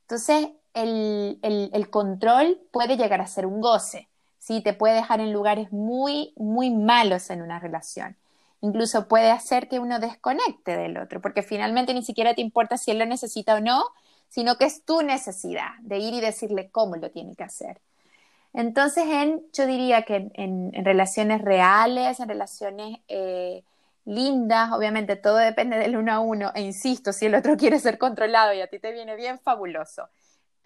Entonces, 0.03 0.49
el, 0.77 1.89
control 1.91 2.61
puede 2.71 2.97
llegar 2.97 3.21
a 3.21 3.27
ser 3.27 3.47
un 3.47 3.61
goce, 3.61 4.09
¿sí? 4.39 4.61
Te 4.62 4.75
puede 4.75 4.95
dejar 4.95 5.21
en 5.21 5.33
lugares 5.33 5.73
muy, 5.73 6.33
muy 6.37 6.71
malos 6.71 7.31
en 7.31 7.43
una 7.43 7.59
relación. 7.59 8.17
Incluso 8.61 9.09
puede 9.09 9.31
hacer 9.31 9.69
que 9.69 9.79
uno 9.79 9.99
desconecte 9.99 10.77
del 10.77 10.99
otro, 10.99 11.21
porque 11.21 11.43
finalmente 11.43 11.95
ni 11.95 12.03
siquiera 12.03 12.35
te 12.35 12.43
importa 12.43 12.77
si 12.77 12.91
él 12.91 12.99
lo 12.99 13.07
necesita 13.07 13.55
o 13.55 13.61
no, 13.61 13.85
sino 14.29 14.57
que 14.57 14.67
es 14.67 14.85
tu 14.85 15.03
necesidad 15.03 15.71
de 15.81 15.99
ir 15.99 16.15
y 16.15 16.21
decirle 16.21 16.71
cómo 16.71 16.97
lo 16.97 17.11
tiene 17.11 17.35
que 17.37 17.45
hacer. 17.45 17.81
Entonces, 18.53 19.05
en, 19.07 19.43
yo 19.53 19.67
diría 19.67 20.03
que 20.03 20.31
en, 20.35 20.73
relaciones 20.85 21.43
reales, 21.43 22.21
en 22.21 22.29
relaciones 22.29 22.99
eh, 23.09 23.65
lindas, 24.05 24.73
obviamente 24.73 25.17
todo 25.17 25.37
depende 25.37 25.79
del 25.79 25.97
uno 25.97 26.12
a 26.12 26.21
uno, 26.21 26.53
e 26.55 26.62
insisto, 26.62 27.12
si 27.12 27.27
el 27.27 27.35
otro 27.35 27.57
quiere 27.59 27.79
ser 27.79 27.99
controlado 27.99 28.53
y 28.53 28.61
a 28.61 28.67
ti 28.69 28.79
te 28.79 28.93
viene 28.93 29.17
bien, 29.17 29.39
fabuloso 29.39 30.09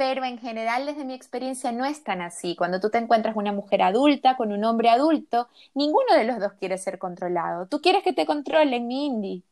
pero 0.01 0.25
en 0.25 0.39
general 0.39 0.87
desde 0.87 1.05
mi 1.05 1.13
experiencia 1.13 1.73
no 1.73 1.85
es 1.85 2.03
tan 2.03 2.23
así. 2.23 2.57
Cuando 2.57 2.81
tú 2.81 2.89
te 2.89 2.97
encuentras 2.97 3.37
una 3.37 3.53
mujer 3.53 3.83
adulta 3.83 4.35
con 4.35 4.51
un 4.51 4.65
hombre 4.65 4.89
adulto, 4.89 5.51
ninguno 5.75 6.15
de 6.15 6.25
los 6.25 6.41
dos 6.41 6.55
quiere 6.55 6.79
ser 6.79 6.99
controlado. 6.99 7.67
¿Tú 7.67 7.83
quieres 7.83 8.03
que 8.03 8.15
te 8.15 8.25
controlen, 8.25 8.87
Mindy? 8.87 9.45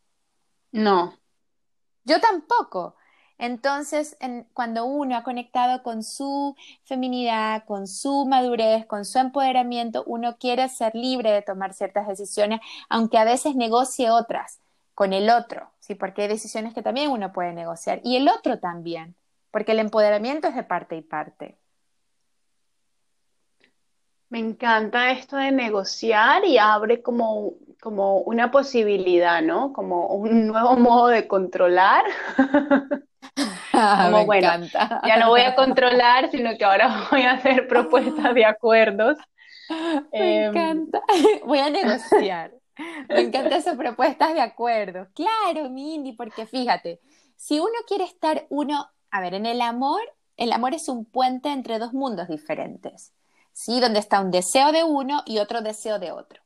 No. 0.72 1.18
Yo 2.04 2.18
tampoco. 2.18 2.96
Entonces, 3.36 4.16
cuando 4.54 4.86
uno 4.86 5.18
ha 5.18 5.22
conectado 5.22 5.82
con 5.82 6.02
su 6.02 6.56
feminidad, 6.84 7.66
con 7.66 7.86
su 7.86 8.24
madurez, 8.24 8.86
con 8.86 9.04
su 9.04 9.18
empoderamiento, 9.18 10.02
uno 10.06 10.38
quiere 10.38 10.70
ser 10.70 10.94
libre 10.94 11.30
de 11.30 11.42
tomar 11.42 11.74
ciertas 11.74 12.08
decisiones, 12.08 12.60
aunque 12.88 13.18
a 13.18 13.24
veces 13.24 13.54
negocie 13.54 14.10
otras 14.10 14.60
con 14.94 15.12
el 15.12 15.28
otro, 15.28 15.70
¿sí? 15.78 15.94
Porque 15.94 16.22
hay 16.22 16.28
decisiones 16.28 16.72
que 16.72 16.80
también 16.80 17.10
uno 17.10 17.34
puede 17.34 17.52
negociar 17.52 18.00
y 18.02 18.16
el 18.16 18.30
otro 18.30 18.58
también 18.60 19.14
porque 19.50 19.72
el 19.72 19.78
empoderamiento 19.78 20.48
es 20.48 20.54
de 20.54 20.62
parte 20.62 20.96
y 20.96 21.02
parte. 21.02 21.58
Me 24.30 24.40
encanta 24.40 25.10
esto 25.10 25.36
de 25.36 25.50
negociar 25.50 26.44
y 26.44 26.58
abre 26.58 27.00
como, 27.00 27.54
como 27.80 28.18
una 28.18 28.50
posibilidad, 28.50 29.40
¿no? 29.40 29.72
Como 29.72 30.08
un 30.08 30.46
nuevo 30.46 30.76
modo 30.76 31.08
de 31.08 31.26
controlar. 31.26 32.04
como, 33.72 34.18
Me 34.18 34.24
bueno, 34.26 34.48
encanta. 34.48 35.00
ya 35.06 35.16
no 35.16 35.30
voy 35.30 35.40
a 35.40 35.54
controlar, 35.54 36.30
sino 36.30 36.56
que 36.58 36.64
ahora 36.64 37.06
voy 37.10 37.22
a 37.22 37.32
hacer 37.32 37.66
propuestas 37.68 38.34
de 38.34 38.44
acuerdos. 38.44 39.16
Me 40.12 40.44
em, 40.44 40.50
encanta. 40.50 41.02
Voy 41.44 41.58
a 41.58 41.70
negociar. 41.70 42.52
Me 43.08 43.20
encantan 43.20 43.52
esas 43.58 43.76
propuestas 43.76 44.34
de 44.34 44.40
acuerdos. 44.40 45.08
Claro, 45.14 45.68
Mindy, 45.68 46.12
porque 46.12 46.46
fíjate, 46.46 47.00
si 47.36 47.60
uno 47.60 47.74
quiere 47.86 48.04
estar 48.04 48.46
uno 48.50 48.88
a 49.10 49.20
ver, 49.20 49.34
en 49.34 49.46
el 49.46 49.60
amor, 49.60 50.00
el 50.36 50.52
amor 50.52 50.74
es 50.74 50.88
un 50.88 51.04
puente 51.04 51.50
entre 51.50 51.78
dos 51.78 51.92
mundos 51.92 52.28
diferentes, 52.28 53.12
¿sí? 53.52 53.80
Donde 53.80 53.98
está 53.98 54.20
un 54.20 54.30
deseo 54.30 54.72
de 54.72 54.84
uno 54.84 55.22
y 55.26 55.38
otro 55.38 55.62
deseo 55.62 55.98
de 55.98 56.12
otro, 56.12 56.42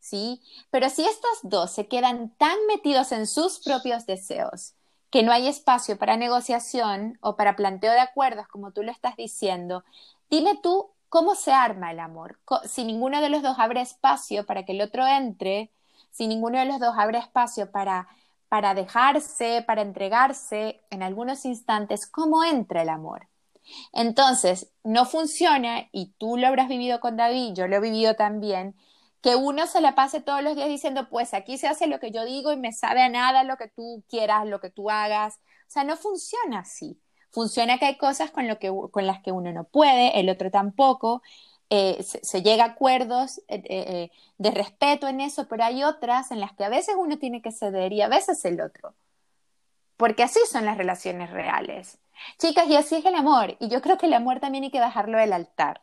¿sí? 0.00 0.40
Pero 0.70 0.90
si 0.90 1.04
estos 1.04 1.38
dos 1.42 1.72
se 1.72 1.86
quedan 1.86 2.30
tan 2.36 2.56
metidos 2.66 3.12
en 3.12 3.26
sus 3.26 3.60
propios 3.60 4.06
deseos 4.06 4.74
que 5.10 5.22
no 5.22 5.32
hay 5.32 5.48
espacio 5.48 5.98
para 5.98 6.16
negociación 6.16 7.18
o 7.20 7.36
para 7.36 7.56
planteo 7.56 7.92
de 7.92 8.00
acuerdos, 8.00 8.46
como 8.48 8.72
tú 8.72 8.82
lo 8.82 8.90
estás 8.90 9.16
diciendo, 9.16 9.84
dime 10.28 10.58
tú 10.62 10.90
cómo 11.08 11.34
se 11.34 11.52
arma 11.52 11.90
el 11.92 12.00
amor. 12.00 12.38
Si 12.64 12.84
ninguno 12.84 13.20
de 13.20 13.30
los 13.30 13.42
dos 13.42 13.58
abre 13.58 13.80
espacio 13.80 14.44
para 14.44 14.64
que 14.64 14.72
el 14.72 14.82
otro 14.82 15.06
entre, 15.06 15.70
si 16.10 16.26
ninguno 16.26 16.58
de 16.58 16.66
los 16.66 16.80
dos 16.80 16.94
abre 16.96 17.18
espacio 17.18 17.70
para 17.70 18.08
para 18.48 18.74
dejarse, 18.74 19.62
para 19.66 19.82
entregarse 19.82 20.80
en 20.90 21.02
algunos 21.02 21.44
instantes, 21.44 22.06
cómo 22.06 22.44
entra 22.44 22.82
el 22.82 22.88
amor. 22.88 23.28
Entonces, 23.92 24.72
no 24.84 25.04
funciona, 25.04 25.88
y 25.92 26.14
tú 26.18 26.36
lo 26.36 26.46
habrás 26.46 26.68
vivido 26.68 27.00
con 27.00 27.16
David, 27.16 27.54
yo 27.54 27.68
lo 27.68 27.76
he 27.76 27.80
vivido 27.80 28.14
también, 28.14 28.74
que 29.20 29.36
uno 29.36 29.66
se 29.66 29.80
la 29.80 29.94
pase 29.94 30.20
todos 30.20 30.42
los 30.42 30.54
días 30.56 30.68
diciendo, 30.68 31.08
pues 31.10 31.34
aquí 31.34 31.58
se 31.58 31.68
hace 31.68 31.86
lo 31.86 31.98
que 32.00 32.10
yo 32.10 32.24
digo 32.24 32.52
y 32.52 32.56
me 32.56 32.72
sabe 32.72 33.02
a 33.02 33.08
nada 33.08 33.44
lo 33.44 33.56
que 33.56 33.68
tú 33.68 34.04
quieras, 34.08 34.46
lo 34.46 34.60
que 34.60 34.70
tú 34.70 34.90
hagas. 34.90 35.36
O 35.36 35.70
sea, 35.70 35.84
no 35.84 35.96
funciona 35.96 36.60
así. 36.60 37.00
Funciona 37.30 37.78
que 37.78 37.86
hay 37.86 37.98
cosas 37.98 38.30
con, 38.30 38.48
lo 38.48 38.58
que, 38.58 38.72
con 38.90 39.06
las 39.06 39.20
que 39.22 39.32
uno 39.32 39.52
no 39.52 39.64
puede, 39.64 40.18
el 40.18 40.30
otro 40.30 40.50
tampoco, 40.50 41.22
eh, 41.70 42.02
se, 42.02 42.42
llega 42.42 42.64
a 42.64 42.68
acuerdos 42.68 43.38
eh, 43.48 43.62
eh, 43.68 44.10
de 44.38 44.50
respeto 44.50 45.06
en 45.08 45.20
eso, 45.20 45.48
pero 45.48 45.64
hay 45.64 45.84
otras 45.84 46.30
en 46.30 46.40
las 46.40 46.52
que 46.54 46.64
a 46.64 46.68
veces 46.68 46.94
uno 46.98 47.18
tiene 47.18 47.42
que 47.42 47.52
ceder 47.52 47.92
y 47.92 48.02
a 48.02 48.08
veces 48.08 48.44
el 48.44 48.60
otro. 48.60 48.94
Porque 49.96 50.22
así 50.22 50.40
son 50.50 50.64
las 50.64 50.78
relaciones 50.78 51.30
reales. 51.30 51.98
Chicas, 52.38 52.68
y 52.68 52.76
así 52.76 52.96
es 52.96 53.04
el 53.04 53.14
amor. 53.14 53.56
Y 53.60 53.68
yo 53.68 53.82
creo 53.82 53.98
que 53.98 54.06
el 54.06 54.14
amor 54.14 54.40
también 54.40 54.64
hay 54.64 54.70
que 54.70 54.80
bajarlo 54.80 55.18
del 55.18 55.32
altar. 55.32 55.82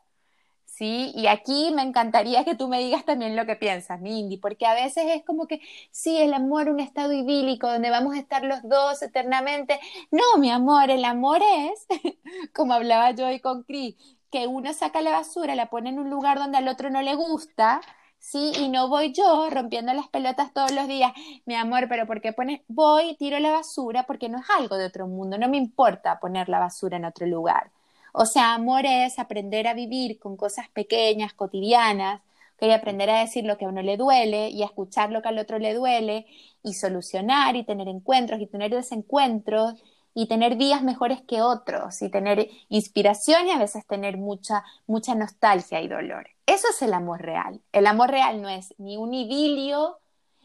¿sí? 0.76 1.12
Y 1.16 1.28
aquí 1.28 1.72
me 1.74 1.84
encantaría 1.84 2.44
que 2.44 2.56
tú 2.56 2.68
me 2.68 2.80
digas 2.80 3.06
también 3.06 3.36
lo 3.36 3.46
que 3.46 3.56
piensas, 3.56 4.02
Mindy, 4.02 4.38
porque 4.38 4.66
a 4.66 4.74
veces 4.74 5.06
es 5.08 5.24
como 5.24 5.48
que, 5.48 5.62
sí, 5.92 6.18
el 6.18 6.34
amor 6.34 6.70
un 6.70 6.80
estado 6.82 7.14
idílico 7.14 7.68
donde 7.72 7.90
vamos 7.90 8.16
a 8.16 8.20
estar 8.20 8.44
los 8.44 8.62
dos 8.64 9.02
eternamente. 9.02 9.80
No, 10.12 10.24
mi 10.40 10.52
amor, 10.52 10.90
el 10.90 11.06
amor 11.06 11.42
es, 11.42 11.88
como 12.54 12.74
hablaba 12.74 13.12
yo 13.12 13.28
hoy 13.28 13.40
con 13.40 13.64
Cris, 13.64 13.96
que 14.32 14.48
uno 14.48 14.74
saca 14.74 15.02
la 15.02 15.12
basura, 15.12 15.56
la 15.56 15.70
pone 15.70 15.90
en 15.90 16.00
un 16.00 16.10
lugar 16.10 16.38
donde 16.40 16.58
al 16.58 16.68
otro 16.68 16.90
no 16.90 17.02
le 17.02 17.16
gusta, 17.16 17.82
¿sí? 18.20 18.52
Y 18.60 18.70
no 18.70 18.90
voy 18.90 19.14
yo 19.14 19.50
rompiendo 19.50 19.94
las 19.94 20.08
pelotas 20.10 20.54
todos 20.54 20.72
los 20.72 20.88
días, 20.88 21.12
mi 21.46 21.56
amor, 21.56 21.88
pero 21.90 22.08
¿por 22.08 22.22
qué 22.22 22.34
pones? 22.34 22.62
Voy, 22.68 23.16
tiro 23.18 23.40
la 23.40 23.52
basura 23.52 24.04
porque 24.06 24.30
no 24.30 24.40
es 24.40 24.46
algo 24.58 24.78
de 24.78 24.86
otro 24.86 25.08
mundo, 25.08 25.38
no 25.38 25.50
me 25.50 25.58
importa 25.58 26.20
poner 26.20 26.50
la 26.50 26.60
basura 26.60 26.98
en 26.98 27.06
otro 27.06 27.28
lugar. 27.28 27.72
O 28.14 28.26
sea, 28.26 28.54
amor 28.54 28.86
es 28.86 29.20
aprender 29.20 29.68
a 29.68 29.74
vivir 29.74 30.20
con 30.20 30.38
cosas 30.38 30.70
pequeñas, 30.70 31.34
cotidianas, 31.34 32.22
que 32.58 32.74
aprender 32.74 33.10
a 33.10 33.20
decir 33.20 33.46
lo 33.46 33.58
que 33.58 33.66
a 33.66 33.68
uno 33.70 33.82
le 33.82 33.98
duele 33.98 34.50
y 34.50 34.64
a 34.64 34.66
escuchar 34.66 35.12
lo 35.12 35.22
que 35.22 35.30
al 35.30 35.40
otro 35.40 35.60
le 35.60 35.74
duele 35.74 36.26
y 36.64 36.74
solucionar 36.74 37.56
y 37.56 37.64
tener 37.66 37.88
encuentros 37.88 38.40
y 38.42 38.48
tener 38.48 38.72
desencuentros 38.72 39.76
y 40.16 40.28
tener 40.28 40.58
días 40.58 40.82
mejores 40.82 41.22
que 41.22 41.42
otros 41.42 42.02
y 42.02 42.10
tener 42.10 42.50
inspiración 42.70 43.48
y 43.48 43.52
a 43.52 43.60
veces 43.60 43.86
tener 43.86 44.18
mucha, 44.18 44.64
mucha 44.88 45.14
nostalgia 45.14 45.82
y 45.82 45.88
dolor. 45.88 46.30
Eso 46.48 46.68
es 46.70 46.82
el 46.82 46.94
amor 46.94 47.22
real. 47.22 47.62
El 47.74 47.86
amor 47.86 48.10
real 48.10 48.42
no 48.42 48.50
es 48.50 48.74
ni 48.80 48.98
un 48.98 49.14
idilio, 49.14 50.00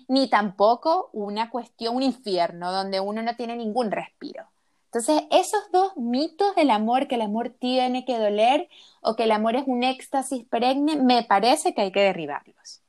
ni 0.09 0.29
tampoco 0.29 1.09
una 1.13 1.51
cuestión, 1.51 1.97
un 1.97 2.03
infierno 2.03 2.73
donde 2.73 2.99
uno 2.99 3.23
no 3.23 3.37
tiene 3.37 3.57
ningún 3.57 3.93
respiro. 3.93 4.45
Entonces, 4.87 5.23
esos 5.31 5.71
dos 5.71 5.97
mitos 5.97 6.57
del 6.57 6.71
amor, 6.71 7.07
que 7.07 7.15
el 7.15 7.23
amor 7.23 7.51
tiene 7.51 8.05
que 8.05 8.19
doler 8.19 8.69
o 9.01 9.15
que 9.15 9.23
el 9.23 9.31
amor 9.31 9.55
es 9.55 9.63
un 9.67 9.85
éxtasis 9.85 10.45
perenne, 10.47 10.97
me 10.97 11.23
parece 11.23 11.75
que 11.75 11.83
hay 11.83 11.93
que 11.93 12.01
derribarlos. 12.01 12.83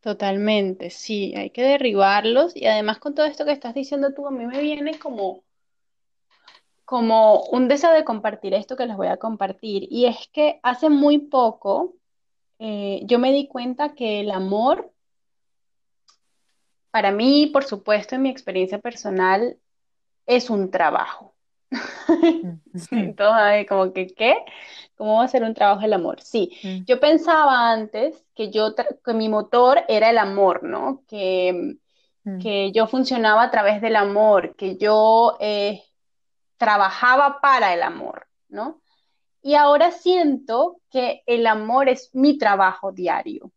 Totalmente, 0.00 0.88
sí, 0.88 1.34
hay 1.36 1.50
que 1.50 1.62
derribarlos 1.62 2.56
y 2.56 2.64
además 2.66 2.98
con 3.00 3.14
todo 3.14 3.26
esto 3.26 3.44
que 3.44 3.52
estás 3.52 3.74
diciendo 3.74 4.14
tú, 4.14 4.26
a 4.26 4.30
mí 4.30 4.46
me 4.46 4.62
viene 4.62 4.98
como, 4.98 5.42
como 6.86 7.42
un 7.50 7.68
deseo 7.68 7.90
de 7.92 8.04
compartir 8.04 8.54
esto 8.54 8.76
que 8.76 8.86
les 8.86 8.96
voy 8.96 9.08
a 9.08 9.18
compartir 9.18 9.86
y 9.90 10.06
es 10.06 10.28
que 10.32 10.60
hace 10.62 10.88
muy 10.88 11.18
poco 11.18 11.96
eh, 12.58 13.02
yo 13.04 13.18
me 13.18 13.32
di 13.32 13.48
cuenta 13.48 13.94
que 13.94 14.20
el 14.20 14.30
amor, 14.30 14.90
para 16.90 17.10
mí, 17.10 17.50
por 17.52 17.64
supuesto, 17.64 18.14
en 18.14 18.22
mi 18.22 18.30
experiencia 18.30 18.78
personal, 18.78 19.58
es 20.26 20.48
un 20.48 20.70
trabajo. 20.70 21.34
Entonces, 22.90 23.66
como 23.68 23.92
que, 23.92 24.06
¿qué? 24.06 24.36
¿Cómo 24.96 25.16
va 25.16 25.24
a 25.24 25.28
ser 25.28 25.42
un 25.42 25.54
trabajo 25.54 25.84
el 25.84 25.92
amor? 25.92 26.22
Sí, 26.22 26.56
mm. 26.62 26.84
yo 26.86 27.00
pensaba 27.00 27.70
antes 27.70 28.24
que 28.34 28.50
yo, 28.50 28.74
que 28.74 29.12
mi 29.12 29.28
motor 29.28 29.82
era 29.88 30.08
el 30.08 30.18
amor, 30.18 30.62
¿no? 30.62 31.02
Que, 31.06 31.76
mm. 32.24 32.38
que 32.38 32.72
yo 32.72 32.86
funcionaba 32.86 33.42
a 33.42 33.50
través 33.50 33.82
del 33.82 33.96
amor, 33.96 34.56
que 34.56 34.78
yo 34.78 35.36
eh, 35.40 35.82
trabajaba 36.56 37.40
para 37.40 37.74
el 37.74 37.82
amor, 37.82 38.26
¿no? 38.48 38.80
Y 39.42 39.54
ahora 39.54 39.92
siento 39.92 40.80
que 40.90 41.22
el 41.26 41.46
amor 41.46 41.88
es 41.88 42.10
mi 42.12 42.36
trabajo 42.38 42.92
diario, 42.92 43.52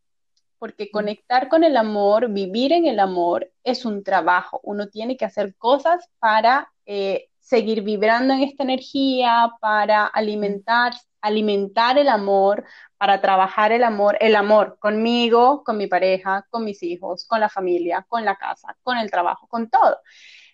porque 0.58 0.90
conectar 0.90 1.48
con 1.48 1.64
el 1.64 1.76
amor, 1.76 2.28
vivir 2.28 2.72
en 2.72 2.86
el 2.86 3.00
amor, 3.00 3.50
es 3.64 3.84
un 3.84 4.04
trabajo. 4.04 4.60
Uno 4.62 4.88
tiene 4.88 5.16
que 5.16 5.24
hacer 5.24 5.56
cosas 5.56 6.08
para 6.20 6.72
eh, 6.86 7.30
seguir 7.40 7.82
vibrando 7.82 8.34
en 8.34 8.42
esta 8.42 8.62
energía, 8.62 9.50
para 9.60 10.06
alimentar, 10.06 10.92
alimentar 11.20 11.98
el 11.98 12.08
amor, 12.08 12.64
para 12.96 13.20
trabajar 13.20 13.72
el 13.72 13.82
amor, 13.82 14.16
el 14.20 14.36
amor 14.36 14.78
conmigo, 14.78 15.64
con 15.64 15.76
mi 15.76 15.88
pareja, 15.88 16.46
con 16.50 16.64
mis 16.64 16.82
hijos, 16.82 17.26
con 17.26 17.40
la 17.40 17.48
familia, 17.48 18.06
con 18.08 18.24
la 18.24 18.36
casa, 18.36 18.76
con 18.84 18.98
el 18.98 19.10
trabajo, 19.10 19.48
con 19.48 19.68
todo. 19.68 19.98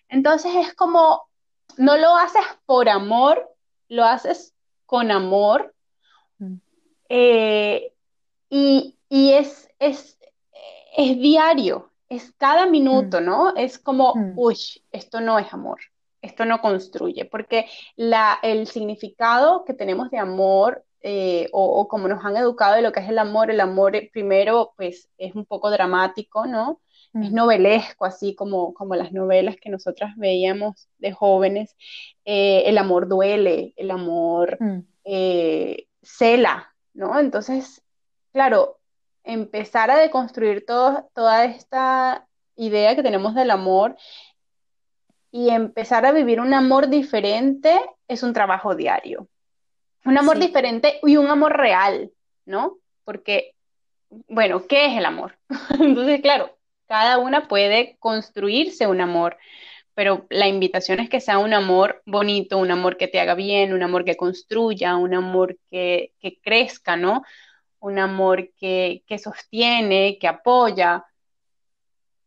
Entonces 0.09 0.55
es 0.55 0.73
como, 0.73 1.26
no 1.77 1.97
lo 1.97 2.15
haces 2.15 2.43
por 2.65 2.89
amor, 2.89 3.49
lo 3.87 4.03
haces 4.03 4.53
con 4.85 5.11
amor. 5.11 5.73
Mm. 6.39 6.55
Eh, 7.09 7.93
y, 8.49 8.95
es, 9.09 9.69
es, 9.79 10.17
es, 10.95 11.17
diario, 11.17 11.91
es 12.09 12.33
cada 12.37 12.65
minuto, 12.65 13.21
mm. 13.21 13.25
¿no? 13.25 13.55
Es 13.55 13.79
como, 13.79 14.15
mm. 14.15 14.33
uy, 14.35 14.57
esto 14.91 15.21
no 15.21 15.39
es 15.39 15.53
amor, 15.53 15.79
esto 16.21 16.45
no 16.45 16.61
construye, 16.61 17.25
porque 17.25 17.67
la, 17.95 18.39
el 18.41 18.67
significado 18.67 19.63
que 19.65 19.73
tenemos 19.73 20.09
de 20.11 20.17
amor 20.17 20.83
eh, 21.01 21.47
o, 21.53 21.87
como 21.87 22.07
nos 22.07 22.25
han 22.25 22.35
educado 22.35 22.75
de 22.75 22.81
lo 22.81 22.91
que 22.91 22.99
es 22.99 23.09
el 23.09 23.19
amor, 23.19 23.51
el 23.51 23.59
amor 23.59 23.93
primero 24.11 24.73
pues 24.75 25.09
es 25.17 25.35
un 25.35 25.45
poco 25.45 25.69
dramático, 25.69 26.45
¿no? 26.47 26.81
Es 27.13 27.31
novelesco, 27.31 28.05
así 28.05 28.35
como, 28.35 28.73
como 28.73 28.95
las 28.95 29.11
novelas 29.11 29.55
que 29.55 29.69
nosotras 29.69 30.15
veíamos 30.17 30.87
de 30.99 31.11
jóvenes. 31.11 31.75
el 32.25 32.77
amor 32.77 33.07
duele, 33.07 33.73
el 33.75 33.91
amor 33.91 34.57
eh, 35.03 35.87
cela, 36.01 36.73
¿no? 36.93 37.17
Entonces, 37.17 37.81
claro, 38.33 38.77
empezar 39.23 39.89
a 39.89 39.97
deconstruir 39.97 40.65
toda 40.65 41.45
esta 41.45 42.27
idea 42.57 42.95
que 42.95 43.03
tenemos 43.03 43.33
del 43.33 43.51
amor 43.51 43.95
y 45.31 45.49
empezar 45.49 46.05
a 46.05 46.11
vivir 46.11 46.41
un 46.41 46.53
amor 46.53 46.89
diferente 46.89 47.79
es 48.07 48.23
un 48.23 48.33
trabajo 48.33 48.75
diario. 48.75 49.27
Un 50.03 50.17
amor 50.17 50.39
diferente 50.39 50.99
y 51.03 51.17
un 51.17 51.27
amor 51.27 51.55
real, 51.55 52.11
¿no? 52.45 52.77
Porque, 53.03 53.53
bueno, 54.27 54.67
¿qué 54.67 54.87
es 54.87 54.97
el 54.97 55.05
amor? 55.05 55.37
Entonces, 55.79 56.21
claro, 56.21 56.56
cada 56.87 57.17
una 57.19 57.47
puede 57.47 57.97
construirse 57.99 58.87
un 58.87 59.01
amor 59.01 59.37
pero 59.97 60.27
la 60.29 60.47
invitación 60.47 60.99
es 60.99 61.09
que 61.09 61.19
sea 61.19 61.39
un 61.39 61.55
amor 61.55 62.03
bonito, 62.05 62.59
un 62.59 62.69
amor 62.69 62.97
que 62.97 63.07
te 63.07 63.19
haga 63.19 63.33
bien, 63.33 63.73
un 63.73 63.81
amor 63.81 64.05
que 64.05 64.15
construya, 64.15 64.95
un 64.95 65.15
amor 65.15 65.57
que, 65.71 66.13
crezca, 66.43 66.95
¿no? 66.95 67.23
Un 67.79 67.97
amor 67.97 68.51
que, 68.59 69.03
sostiene, 69.17 70.19
que 70.19 70.27
apoya. 70.27 71.03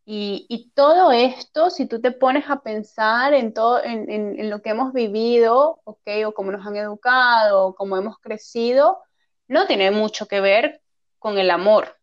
Y, 0.05 0.73
todo 0.75 1.13
esto, 1.13 1.71
si 1.71 1.87
tú 1.87 2.01
te 2.01 2.11
pones 2.11 2.51
a 2.51 2.61
pensar 2.61 3.35
en 3.35 3.55
todo, 3.55 3.81
en, 3.85 4.51
lo 4.51 4.63
que 4.63 4.71
hemos 4.71 4.93
vivido, 4.93 5.81
¿ok? 5.85 6.27
O 6.27 6.35
cómo 6.35 6.51
nos 6.51 6.67
han 6.67 6.75
educado, 6.75 7.67
o 7.67 7.75
cómo 7.77 7.97
hemos 7.97 8.19
crecido, 8.19 8.99
no 9.47 9.69
tiene 9.69 9.93
mucho 9.93 10.27
que 10.27 10.41
ver 10.41 10.83
con 11.21 11.39
el 11.39 11.53
amor 11.53 12.00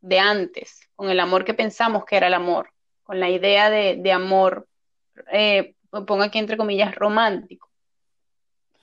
de 0.00 0.18
antes, 0.18 0.88
con 0.96 1.10
el 1.10 1.20
amor 1.20 1.44
que 1.44 1.54
pensamos 1.54 2.04
que 2.04 2.16
era 2.16 2.26
el 2.28 2.34
amor, 2.34 2.70
con 3.02 3.20
la 3.20 3.28
idea 3.28 3.70
de, 3.70 3.96
de 3.96 4.12
amor 4.12 4.66
eh, 5.32 5.74
pongo 5.90 6.22
aquí 6.22 6.38
entre 6.38 6.56
comillas, 6.56 6.94
romántico. 6.94 7.68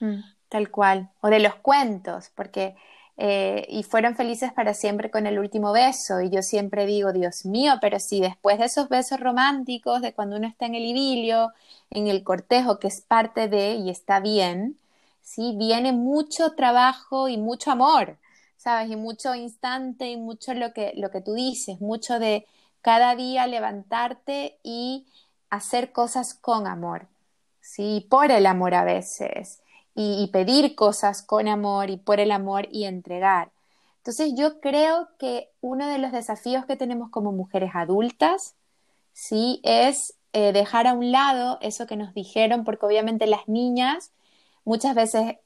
Mm, 0.00 0.20
tal 0.48 0.70
cual. 0.70 1.10
O 1.20 1.28
de 1.28 1.40
los 1.40 1.54
cuentos, 1.56 2.30
porque 2.34 2.76
eh, 3.16 3.66
y 3.68 3.82
fueron 3.82 4.14
felices 4.14 4.52
para 4.52 4.74
siempre 4.74 5.10
con 5.10 5.26
el 5.26 5.38
último 5.38 5.72
beso. 5.72 6.20
Y 6.20 6.30
yo 6.30 6.42
siempre 6.42 6.86
digo, 6.86 7.12
Dios 7.12 7.44
mío, 7.44 7.74
pero 7.80 7.98
si 7.98 8.20
después 8.20 8.58
de 8.58 8.66
esos 8.66 8.88
besos 8.88 9.18
románticos, 9.20 10.02
de 10.02 10.12
cuando 10.12 10.36
uno 10.36 10.46
está 10.46 10.66
en 10.66 10.74
el 10.74 10.84
idilio, 10.84 11.52
en 11.90 12.06
el 12.06 12.22
cortejo, 12.22 12.78
que 12.78 12.88
es 12.88 13.00
parte 13.00 13.48
de 13.48 13.74
y 13.74 13.90
está 13.90 14.20
bien, 14.20 14.78
¿sí? 15.22 15.54
viene 15.56 15.92
mucho 15.92 16.52
trabajo 16.54 17.28
y 17.28 17.38
mucho 17.38 17.70
amor, 17.72 18.18
¿sabes? 18.58 18.90
Y 18.90 18.96
mucho 18.96 19.34
instante 19.34 20.10
y 20.10 20.18
mucho 20.18 20.52
lo 20.52 20.74
que, 20.74 20.92
lo 20.96 21.10
que 21.10 21.22
tú 21.22 21.32
dices, 21.32 21.80
mucho 21.80 22.18
de 22.18 22.46
cada 22.82 23.16
día 23.16 23.46
levantarte 23.46 24.58
y 24.62 25.06
hacer 25.48 25.92
cosas 25.92 26.34
con 26.34 26.66
amor, 26.66 27.06
¿sí? 27.60 28.06
Por 28.10 28.30
el 28.30 28.46
amor 28.46 28.74
a 28.74 28.84
veces, 28.84 29.60
y, 29.94 30.28
pedir 30.32 30.76
cosas 30.76 31.22
con 31.22 31.48
amor 31.48 31.90
y 31.90 31.96
por 31.96 32.20
el 32.20 32.30
amor 32.30 32.68
y 32.70 32.84
entregar. 32.84 33.50
Entonces 33.98 34.32
yo 34.36 34.60
creo 34.60 35.08
que 35.18 35.50
uno 35.60 35.88
de 35.88 35.98
los 35.98 36.12
desafíos 36.12 36.66
que 36.66 36.76
tenemos 36.76 37.10
como 37.10 37.32
mujeres 37.32 37.72
adultas, 37.74 38.54
¿sí? 39.12 39.60
Es 39.64 40.14
eh, 40.32 40.52
dejar 40.52 40.86
a 40.86 40.92
un 40.92 41.10
lado 41.12 41.58
eso 41.62 41.86
que 41.86 41.96
nos 41.96 42.14
dijeron, 42.14 42.64
porque 42.64 42.86
obviamente 42.86 43.26
las 43.26 43.48
niñas 43.48 44.12
muchas 44.64 44.94
veces 44.94 45.36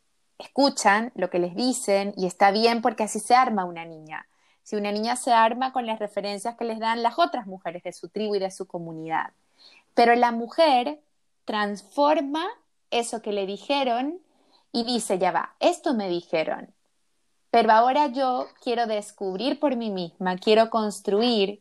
escuchan 0.42 1.12
lo 1.14 1.30
que 1.30 1.38
les 1.38 1.54
dicen 1.54 2.12
y 2.16 2.26
está 2.26 2.50
bien 2.50 2.82
porque 2.82 3.04
así 3.04 3.20
se 3.20 3.34
arma 3.34 3.64
una 3.64 3.84
niña. 3.84 4.26
Si 4.62 4.76
una 4.76 4.92
niña 4.92 5.16
se 5.16 5.32
arma 5.32 5.72
con 5.72 5.86
las 5.86 5.98
referencias 5.98 6.56
que 6.56 6.64
les 6.64 6.78
dan 6.78 7.02
las 7.02 7.18
otras 7.18 7.46
mujeres 7.46 7.82
de 7.82 7.92
su 7.92 8.08
tribu 8.08 8.36
y 8.36 8.38
de 8.38 8.50
su 8.50 8.66
comunidad. 8.66 9.32
Pero 9.94 10.14
la 10.14 10.32
mujer 10.32 11.00
transforma 11.44 12.46
eso 12.90 13.22
que 13.22 13.32
le 13.32 13.46
dijeron 13.46 14.20
y 14.72 14.84
dice, 14.84 15.18
ya 15.18 15.32
va, 15.32 15.54
esto 15.60 15.94
me 15.94 16.08
dijeron, 16.08 16.72
pero 17.50 17.70
ahora 17.72 18.06
yo 18.06 18.48
quiero 18.62 18.86
descubrir 18.86 19.60
por 19.60 19.76
mí 19.76 19.90
misma, 19.90 20.36
quiero 20.36 20.70
construir 20.70 21.60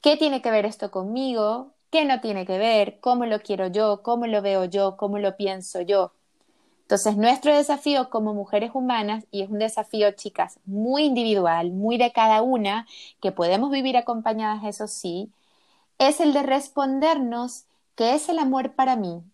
qué 0.00 0.16
tiene 0.16 0.40
que 0.40 0.50
ver 0.50 0.66
esto 0.66 0.90
conmigo, 0.90 1.72
qué 1.90 2.04
no 2.04 2.20
tiene 2.20 2.46
que 2.46 2.58
ver, 2.58 3.00
cómo 3.00 3.26
lo 3.26 3.40
quiero 3.40 3.66
yo, 3.68 4.02
cómo 4.02 4.26
lo 4.26 4.42
veo 4.42 4.64
yo, 4.64 4.96
cómo 4.96 5.18
lo 5.18 5.36
pienso 5.36 5.80
yo. 5.80 6.12
Entonces, 6.94 7.16
nuestro 7.16 7.56
desafío 7.56 8.08
como 8.08 8.34
mujeres 8.34 8.70
humanas, 8.72 9.24
y 9.32 9.42
es 9.42 9.50
un 9.50 9.58
desafío, 9.58 10.12
chicas, 10.12 10.60
muy 10.64 11.02
individual, 11.02 11.72
muy 11.72 11.98
de 11.98 12.12
cada 12.12 12.40
una, 12.40 12.86
que 13.20 13.32
podemos 13.32 13.72
vivir 13.72 13.96
acompañadas, 13.96 14.62
eso 14.62 14.86
sí, 14.86 15.32
es 15.98 16.20
el 16.20 16.32
de 16.32 16.44
respondernos 16.44 17.64
qué 17.96 18.14
es 18.14 18.28
el 18.28 18.38
amor 18.38 18.76
para 18.76 18.94
mí, 18.94 19.24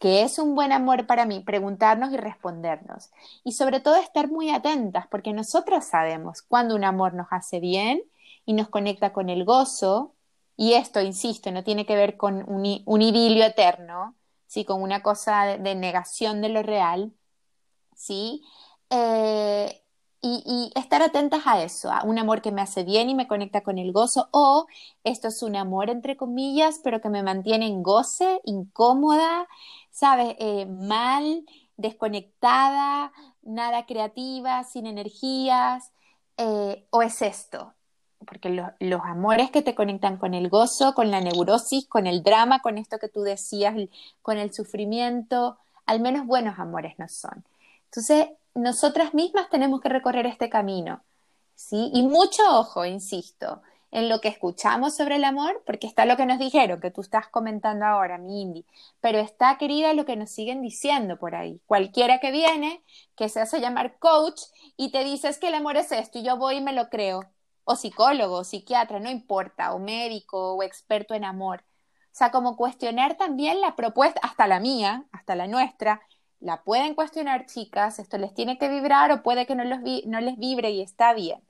qué 0.00 0.22
es 0.22 0.40
un 0.40 0.56
buen 0.56 0.72
amor 0.72 1.06
para 1.06 1.26
mí, 1.26 1.38
preguntarnos 1.38 2.12
y 2.12 2.16
respondernos. 2.16 3.10
Y 3.44 3.52
sobre 3.52 3.78
todo 3.78 3.94
estar 3.94 4.28
muy 4.28 4.50
atentas, 4.50 5.06
porque 5.06 5.32
nosotros 5.32 5.84
sabemos 5.84 6.42
cuando 6.42 6.74
un 6.74 6.82
amor 6.82 7.14
nos 7.14 7.28
hace 7.30 7.60
bien 7.60 8.02
y 8.46 8.52
nos 8.54 8.68
conecta 8.68 9.12
con 9.12 9.28
el 9.28 9.44
gozo, 9.44 10.12
y 10.56 10.72
esto, 10.72 11.00
insisto, 11.00 11.52
no 11.52 11.62
tiene 11.62 11.86
que 11.86 11.94
ver 11.94 12.16
con 12.16 12.44
un, 12.48 12.64
idilio 13.02 13.44
eterno, 13.44 14.16
¿sí? 14.54 14.64
con 14.64 14.82
una 14.82 15.02
cosa 15.02 15.58
de, 15.58 15.74
negación 15.74 16.40
de 16.40 16.48
lo 16.48 16.62
real, 16.62 17.12
¿sí? 17.96 18.44
Eh, 18.90 19.82
y, 20.22 20.72
estar 20.76 21.02
atentas 21.02 21.42
a 21.46 21.62
eso, 21.62 21.90
a 21.92 22.04
un 22.04 22.18
amor 22.18 22.40
que 22.42 22.52
me 22.52 22.62
hace 22.62 22.84
bien 22.84 23.10
y 23.10 23.14
me 23.14 23.28
conecta 23.28 23.62
con 23.62 23.78
el 23.78 23.92
gozo, 23.92 24.28
o 24.32 24.66
esto 25.04 25.28
es 25.28 25.42
un 25.42 25.56
amor 25.56 25.90
entre 25.90 26.16
comillas, 26.16 26.80
pero 26.84 27.00
que 27.00 27.08
me 27.10 27.22
mantiene 27.22 27.66
en 27.66 27.82
goce, 27.82 28.40
incómoda, 28.44 29.48
¿sabes? 29.90 30.36
Eh, 30.38 30.66
mal, 30.66 31.44
desconectada, 31.76 33.12
nada 33.42 33.86
creativa, 33.86 34.64
sin 34.64 34.86
energías, 34.86 35.92
eh, 36.36 36.86
o 36.90 37.02
es 37.02 37.22
esto, 37.22 37.74
porque 38.24 38.50
los 38.80 39.00
amores 39.04 39.50
que 39.50 39.62
te 39.62 39.74
conectan 39.74 40.16
con 40.16 40.34
el 40.34 40.48
gozo, 40.48 40.94
con 40.94 41.10
la 41.10 41.20
neurosis, 41.20 41.86
con 41.86 42.06
el 42.06 42.22
drama, 42.22 42.60
con 42.60 42.78
esto 42.78 42.98
que 42.98 43.08
tú 43.08 43.22
decías, 43.22 43.74
con 44.22 44.38
el 44.38 44.52
sufrimiento, 44.52 45.58
al 45.86 46.00
menos 46.00 46.26
buenos 46.26 46.58
amores 46.58 46.94
no 46.98 47.08
son. 47.08 47.44
Entonces, 47.86 48.28
nosotras 48.54 49.14
mismas 49.14 49.50
tenemos 49.50 49.80
que 49.80 49.88
recorrer 49.88 50.26
este 50.26 50.48
camino, 50.48 51.02
¿sí? 51.54 51.90
Y 51.92 52.02
mucho 52.02 52.42
ojo, 52.58 52.84
insisto, 52.84 53.62
en 53.94 54.08
lo 54.08 54.20
que 54.20 54.28
escuchamos 54.28 54.96
sobre 54.96 55.16
el 55.16 55.24
amor, 55.24 55.62
porque 55.64 55.86
está 55.86 56.04
lo 56.04 56.16
que 56.16 56.26
nos 56.26 56.40
dijeron, 56.40 56.80
que 56.80 56.90
tú 56.90 57.00
estás 57.00 57.28
comentando 57.28 57.84
ahora, 57.86 58.18
mi 58.18 58.42
Indy, 58.42 58.64
pero 59.00 59.20
está, 59.20 59.56
querida, 59.56 59.94
lo 59.94 60.04
que 60.04 60.16
nos 60.16 60.30
siguen 60.30 60.62
diciendo 60.62 61.16
por 61.16 61.36
ahí. 61.36 61.60
Cualquiera 61.66 62.18
que 62.18 62.32
viene, 62.32 62.82
que 63.14 63.28
se 63.28 63.40
hace 63.40 63.60
llamar 63.60 63.98
coach 64.00 64.40
y 64.76 64.90
te 64.90 65.04
dices 65.04 65.38
que 65.38 65.46
el 65.46 65.54
amor 65.54 65.76
es 65.76 65.92
esto, 65.92 66.18
y 66.18 66.24
yo 66.24 66.36
voy 66.36 66.56
y 66.56 66.60
me 66.60 66.72
lo 66.72 66.88
creo, 66.88 67.20
o 67.64 67.76
psicólogo, 67.76 68.38
o 68.38 68.44
psiquiatra, 68.44 69.00
no 69.00 69.10
importa, 69.10 69.74
o 69.74 69.78
médico, 69.78 70.54
o 70.54 70.62
experto 70.62 71.14
en 71.14 71.24
amor. 71.24 71.64
O 72.14 72.16
sea, 72.16 72.30
como 72.30 72.56
cuestionar 72.56 73.16
también 73.16 73.60
la 73.60 73.74
propuesta, 73.74 74.20
hasta 74.22 74.46
la 74.46 74.60
mía, 74.60 75.04
hasta 75.12 75.34
la 75.34 75.46
nuestra, 75.46 76.00
la 76.40 76.62
pueden 76.62 76.94
cuestionar 76.94 77.46
chicas, 77.46 77.98
esto 77.98 78.18
les 78.18 78.34
tiene 78.34 78.58
que 78.58 78.68
vibrar 78.68 79.10
o 79.10 79.22
puede 79.22 79.46
que 79.46 79.54
no, 79.54 79.64
no 79.64 80.20
les 80.20 80.38
vibre 80.38 80.70
y 80.70 80.82
está 80.82 81.14
bien. 81.14 81.42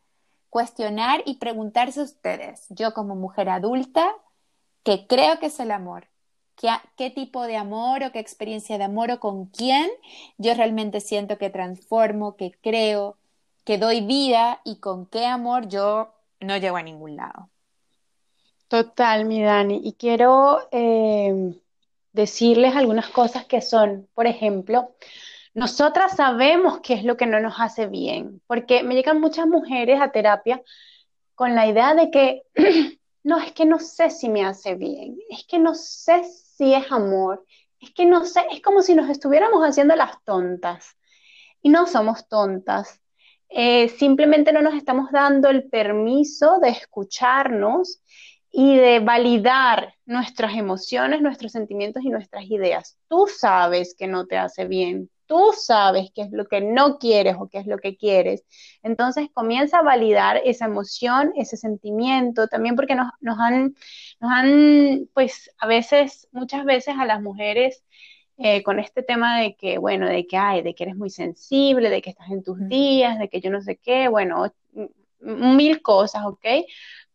Cuestionar 0.50 1.22
y 1.26 1.36
preguntarse 1.36 2.00
ustedes, 2.00 2.66
yo 2.68 2.94
como 2.94 3.16
mujer 3.16 3.48
adulta, 3.48 4.14
¿qué 4.84 5.06
creo 5.08 5.40
que 5.40 5.46
es 5.46 5.58
el 5.58 5.72
amor? 5.72 6.08
¿Qué, 6.56 6.68
¿Qué 6.96 7.10
tipo 7.10 7.42
de 7.42 7.56
amor 7.56 8.04
o 8.04 8.12
qué 8.12 8.20
experiencia 8.20 8.78
de 8.78 8.84
amor 8.84 9.10
o 9.10 9.18
con 9.18 9.46
quién 9.46 9.90
yo 10.38 10.54
realmente 10.54 11.00
siento 11.00 11.38
que 11.38 11.50
transformo, 11.50 12.36
que 12.36 12.52
creo, 12.62 13.18
que 13.64 13.78
doy 13.78 14.02
vida 14.02 14.60
y 14.64 14.76
con 14.76 15.06
qué 15.06 15.26
amor 15.26 15.68
yo 15.68 16.14
no 16.40 16.56
llego 16.56 16.76
a 16.76 16.82
ningún 16.82 17.16
lado. 17.16 17.50
Total, 18.68 19.24
mi 19.24 19.42
Dani. 19.42 19.80
Y 19.84 19.94
quiero 19.94 20.68
eh, 20.72 21.54
decirles 22.12 22.76
algunas 22.76 23.08
cosas 23.08 23.44
que 23.46 23.60
son, 23.60 24.08
por 24.14 24.26
ejemplo, 24.26 24.94
nosotras 25.54 26.16
sabemos 26.16 26.80
qué 26.80 26.94
es 26.94 27.04
lo 27.04 27.16
que 27.16 27.26
no 27.26 27.40
nos 27.40 27.54
hace 27.58 27.86
bien, 27.86 28.42
porque 28.46 28.82
me 28.82 28.94
llegan 28.94 29.20
muchas 29.20 29.46
mujeres 29.46 30.00
a 30.00 30.10
terapia 30.10 30.62
con 31.34 31.54
la 31.54 31.66
idea 31.66 31.94
de 31.94 32.10
que, 32.10 32.42
no, 33.22 33.38
es 33.38 33.52
que 33.52 33.64
no 33.64 33.78
sé 33.78 34.10
si 34.10 34.28
me 34.28 34.44
hace 34.44 34.74
bien, 34.74 35.18
es 35.30 35.44
que 35.46 35.58
no 35.58 35.74
sé 35.74 36.24
si 36.24 36.74
es 36.74 36.90
amor, 36.90 37.44
es 37.80 37.92
que 37.92 38.06
no 38.06 38.24
sé, 38.24 38.44
es 38.50 38.62
como 38.62 38.82
si 38.82 38.94
nos 38.94 39.08
estuviéramos 39.10 39.62
haciendo 39.62 39.94
las 39.96 40.22
tontas. 40.24 40.96
Y 41.62 41.70
no 41.70 41.86
somos 41.86 42.28
tontas. 42.28 43.00
Eh, 43.56 43.88
simplemente 43.88 44.52
no 44.52 44.62
nos 44.62 44.74
estamos 44.74 45.12
dando 45.12 45.48
el 45.48 45.68
permiso 45.68 46.58
de 46.58 46.70
escucharnos 46.70 48.02
y 48.50 48.76
de 48.76 48.98
validar 48.98 49.94
nuestras 50.06 50.56
emociones, 50.56 51.22
nuestros 51.22 51.52
sentimientos 51.52 52.02
y 52.04 52.10
nuestras 52.10 52.44
ideas. 52.46 52.98
Tú 53.08 53.26
sabes 53.28 53.94
que 53.96 54.08
no 54.08 54.26
te 54.26 54.38
hace 54.38 54.64
bien, 54.66 55.08
tú 55.26 55.52
sabes 55.56 56.10
qué 56.12 56.22
es 56.22 56.32
lo 56.32 56.46
que 56.46 56.60
no 56.62 56.98
quieres 56.98 57.36
o 57.38 57.48
qué 57.48 57.58
es 57.58 57.66
lo 57.66 57.78
que 57.78 57.96
quieres. 57.96 58.44
Entonces 58.82 59.28
comienza 59.32 59.78
a 59.78 59.82
validar 59.82 60.40
esa 60.44 60.64
emoción, 60.64 61.32
ese 61.36 61.56
sentimiento, 61.56 62.48
también 62.48 62.74
porque 62.74 62.96
nos, 62.96 63.08
han, 63.38 63.76
nos 64.18 64.32
han, 64.32 65.08
pues 65.14 65.50
a 65.58 65.68
veces, 65.68 66.26
muchas 66.32 66.64
veces 66.64 66.96
a 66.98 67.06
las 67.06 67.22
mujeres 67.22 67.84
eh, 68.36 68.62
con 68.62 68.80
este 68.80 69.02
tema 69.02 69.40
de 69.40 69.54
que, 69.54 69.78
bueno, 69.78 70.06
de 70.08 70.26
que 70.26 70.36
hay, 70.36 70.62
de 70.62 70.74
que 70.74 70.84
eres 70.84 70.96
muy 70.96 71.10
sensible, 71.10 71.90
de 71.90 72.02
que 72.02 72.10
estás 72.10 72.30
en 72.30 72.42
tus 72.42 72.58
días, 72.68 73.18
de 73.18 73.28
que 73.28 73.40
yo 73.40 73.50
no 73.50 73.62
sé 73.62 73.76
qué, 73.76 74.08
bueno, 74.08 74.52
mil 75.20 75.82
cosas, 75.82 76.24
¿ok? 76.26 76.44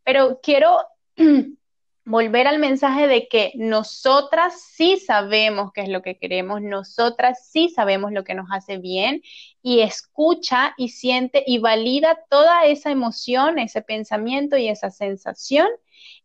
Pero 0.03 0.39
quiero 0.41 0.79
volver 2.05 2.47
al 2.47 2.57
mensaje 2.57 3.07
de 3.07 3.27
que 3.27 3.51
nosotras 3.55 4.61
sí 4.61 4.97
sabemos 4.97 5.71
qué 5.73 5.81
es 5.81 5.89
lo 5.89 6.01
que 6.01 6.17
queremos, 6.17 6.61
nosotras 6.61 7.47
sí 7.51 7.69
sabemos 7.69 8.11
lo 8.11 8.23
que 8.23 8.33
nos 8.33 8.47
hace 8.51 8.77
bien 8.77 9.21
y 9.61 9.81
escucha 9.81 10.73
y 10.77 10.89
siente 10.89 11.43
y 11.45 11.59
valida 11.59 12.17
toda 12.29 12.65
esa 12.65 12.91
emoción, 12.91 13.59
ese 13.59 13.81
pensamiento 13.81 14.57
y 14.57 14.69
esa 14.69 14.89
sensación 14.89 15.67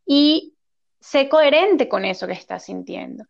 y 0.06 0.54
sé 1.00 1.28
coherente 1.28 1.88
con 1.88 2.04
eso 2.06 2.26
que 2.26 2.32
estás 2.32 2.64
sintiendo. 2.64 3.24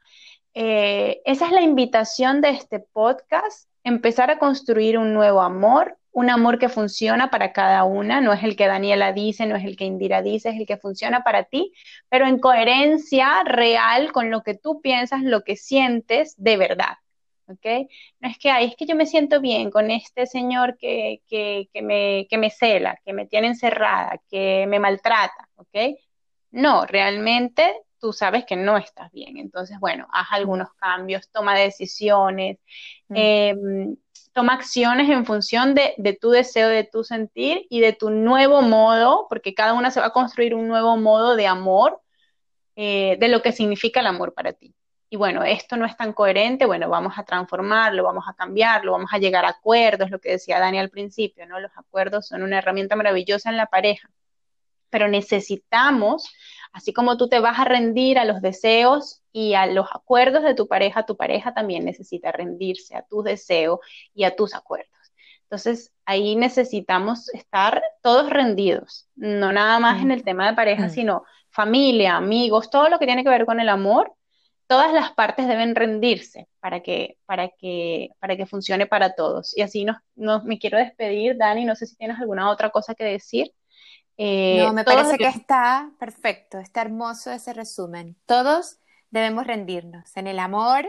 Eh, 0.55 1.21
esa 1.25 1.47
es 1.47 1.53
la 1.53 1.62
invitación 1.62 2.40
de 2.40 2.51
este 2.51 2.79
podcast, 2.79 3.69
empezar 3.83 4.31
a 4.31 4.38
construir 4.38 4.99
un 4.99 5.12
nuevo 5.12 5.43
amor, 5.43 5.99
un 6.12 6.31
amor 6.31 6.61
que 6.61 6.69
funciona 6.69 7.29
para 7.29 7.53
cada 7.53 7.83
una, 7.85 8.21
no 8.21 8.33
es 8.33 8.45
el 8.45 8.55
que 8.55 8.69
Daniela 8.69 9.12
dice, 9.12 9.47
no 9.47 9.57
es 9.57 9.64
el 9.64 9.77
que 9.77 9.85
Indira 9.85 10.23
dice, 10.23 10.51
es 10.51 10.57
el 10.57 10.67
que 10.67 10.77
funciona 10.77 11.25
para 11.25 11.45
ti, 11.45 11.73
pero 12.09 12.27
en 12.27 12.38
coherencia 12.38 13.43
real 13.45 14.12
con 14.12 14.31
lo 14.31 14.43
que 14.43 14.55
tú 14.55 14.81
piensas, 14.81 15.23
lo 15.23 15.43
que 15.43 15.57
sientes 15.57 16.35
de 16.38 16.57
verdad. 16.57 16.95
¿ok? 17.49 17.88
No 18.21 18.29
es 18.29 18.38
que, 18.38 18.51
ay, 18.51 18.67
es 18.67 18.77
que 18.77 18.87
yo 18.87 18.95
me 18.97 19.07
siento 19.07 19.40
bien 19.40 19.71
con 19.71 19.90
este 19.90 20.27
señor 20.27 20.79
que, 20.79 21.21
que, 21.29 21.69
que, 21.73 21.83
me, 21.83 22.27
que 22.31 22.38
me 22.38 22.51
cela, 22.51 22.99
que 23.05 23.12
me 23.12 23.27
tiene 23.27 23.49
encerrada, 23.49 24.21
que 24.31 24.67
me 24.69 24.79
maltrata, 24.79 25.49
¿ok? 25.57 25.99
No, 26.53 26.87
realmente 26.87 27.84
tú 28.05 28.12
sabes 28.12 28.45
que 28.45 28.55
no 28.55 28.77
estás 28.77 29.11
bien. 29.12 29.38
Entonces, 29.38 29.81
bueno, 29.81 30.07
haz 30.12 30.27
algunos 30.33 30.69
cambios, 30.75 31.31
toma 31.31 31.55
decisiones, 31.55 32.59
mm. 33.09 33.14
em, 33.17 33.97
toma 34.35 34.53
acciones 34.53 35.09
en 35.09 35.25
función 35.25 35.75
de, 35.75 36.19
tu 36.21 36.29
deseo, 36.29 36.69
de 36.69 36.85
tu 36.85 37.03
sentir 37.03 37.67
y 37.71 37.81
de 37.81 37.95
tu 37.95 38.11
nuevo 38.11 38.61
modo, 38.61 39.27
porque 39.31 39.55
cada 39.55 39.73
una 39.73 39.90
se 39.90 40.01
va 40.01 40.09
a 40.09 40.12
construir 40.12 40.55
un 40.55 40.69
nuevo 40.69 40.99
modo 40.99 41.35
de 41.35 41.47
amor, 41.47 42.03
eh, 42.77 43.17
de 43.19 43.29
lo 43.29 43.40
que 43.40 43.53
significa 43.53 44.01
el 44.01 44.07
amor 44.07 44.35
para 44.35 44.53
ti. 44.53 44.75
Y 45.09 45.17
bueno, 45.17 45.43
esto 45.43 45.79
no 45.79 45.87
es 45.87 45.97
tan 45.97 46.12
coherente, 46.12 46.67
bueno, 46.67 46.90
vamos 46.90 47.14
a 47.17 47.25
transformarlo, 47.25 48.05
vamos 48.05 48.27
a 48.29 48.35
cambiarlo, 48.35 48.93
vamos 48.93 49.14
a 49.14 49.19
llegar 49.19 49.47
a 49.47 49.49
acuerdos, 49.49 50.11
lo 50.11 50.21
que 50.21 50.33
decía 50.33 50.61
Dani 50.61 50.79
al 50.79 50.90
principio, 50.90 51.47
¿no? 51.47 51.59
Los 51.59 51.73
acuerdos 51.75 52.29
son 52.29 52.43
una 52.43 52.59
herramienta 52.59 52.97
maravillosa 52.97 53.49
en 53.49 53.57
la 53.57 53.64
pareja, 53.64 54.11
pero 54.90 55.09
necesitamos 55.09 56.31
Así 56.74 56.92
como 56.92 57.16
tú 57.16 57.28
te 57.28 57.38
vas 57.38 57.58
a 57.60 57.64
rendir 57.64 58.18
a 58.18 58.24
los 58.24 58.42
deseos 58.42 59.22
y 59.32 59.54
a 59.54 59.66
los 59.66 59.87
acuerdos 59.94 60.42
de 60.42 60.54
tu 60.54 60.66
pareja, 60.66 61.06
tu 61.06 61.16
pareja 61.16 61.54
también 61.54 61.84
necesita 61.84 62.32
rendirse 62.32 62.96
a 62.96 63.02
tus 63.04 63.24
deseos 63.24 63.78
y 64.12 64.24
a 64.24 64.34
tus 64.34 64.54
acuerdos. 64.54 64.90
Entonces, 65.44 65.92
ahí 66.04 66.34
necesitamos 66.34 67.28
estar 67.28 67.80
todos 68.02 68.28
rendidos, 68.28 69.08
no 69.14 69.52
nada 69.52 69.78
más 69.78 70.02
en 70.02 70.10
el 70.10 70.24
tema 70.24 70.48
de 70.48 70.56
pareja, 70.56 70.88
sino 70.88 71.22
familia, 71.50 72.16
amigos, 72.16 72.70
todo 72.70 72.88
lo 72.88 72.98
que 72.98 73.06
tiene 73.06 73.22
que 73.22 73.30
ver 73.30 73.46
con 73.46 73.60
el 73.60 73.68
amor, 73.68 74.12
todas 74.66 74.92
las 74.92 75.12
partes 75.12 75.46
deben 75.46 75.76
rendirse 75.76 76.48
para 76.58 76.80
que, 76.80 77.18
para 77.26 77.50
que, 77.50 78.10
para 78.18 78.37
que 78.37 78.46
funcione 78.46 78.87
para 78.87 79.14
todos. 79.14 79.56
Y 79.56 79.62
así 79.62 79.87
no 80.16 80.42
me 80.42 80.58
quiero 80.58 80.78
despedir, 80.78 81.37
Dani, 81.37 81.64
no 81.64 81.76
sé 81.76 81.87
si 81.87 81.94
tienes 81.96 82.18
alguna 82.18 82.50
otra 82.50 82.70
cosa 82.70 82.96
que 82.96 83.04
decir. 83.04 83.52
Eh, 84.16 84.62
no, 84.64 84.72
me 84.72 84.85
parece 84.85 85.18
que 85.18 85.27
está 85.27 85.90
perfecto, 85.98 86.59
está 86.59 86.83
hermoso 86.83 87.33
ese 87.33 87.53
resumen. 87.53 88.16
Todos 88.27 88.79
debemos 89.11 89.46
rendirnos 89.46 90.16
en 90.16 90.27
el 90.27 90.38
amor, 90.38 90.87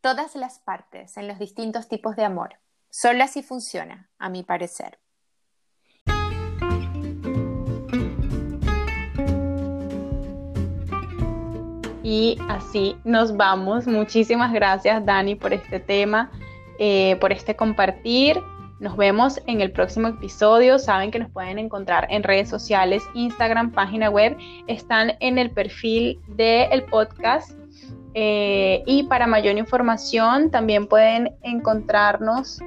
todas 0.00 0.34
las 0.36 0.58
partes, 0.58 1.16
en 1.16 1.28
los 1.28 1.38
distintos 1.38 1.88
tipos 1.88 2.16
de 2.16 2.24
amor. 2.24 2.56
Solo 2.90 3.24
así 3.24 3.42
funciona, 3.42 4.10
a 4.18 4.28
mi 4.28 4.42
parecer. 4.42 4.98
Y 12.02 12.38
así 12.48 12.96
nos 13.04 13.36
vamos. 13.36 13.86
Muchísimas 13.86 14.52
gracias, 14.52 15.04
Dani, 15.04 15.34
por 15.34 15.52
este 15.52 15.78
tema, 15.78 16.30
eh, 16.78 17.16
por 17.20 17.32
este 17.32 17.54
compartir. 17.54 18.40
Nos 18.80 18.96
vemos 18.96 19.40
en 19.46 19.60
el 19.60 19.72
próximo 19.72 20.08
episodio. 20.08 20.78
Saben 20.78 21.10
que 21.10 21.18
nos 21.18 21.30
pueden 21.30 21.58
encontrar 21.58 22.06
en 22.10 22.22
redes 22.22 22.48
sociales, 22.48 23.02
Instagram, 23.14 23.72
página 23.72 24.08
web. 24.08 24.36
Están 24.68 25.12
en 25.20 25.38
el 25.38 25.50
perfil 25.50 26.20
del 26.28 26.84
podcast. 26.84 27.58
Eh, 28.14 28.82
y 28.86 29.02
para 29.04 29.26
mayor 29.26 29.58
información 29.58 30.50
también 30.50 30.86
pueden 30.86 31.36
encontrarnos 31.42 32.58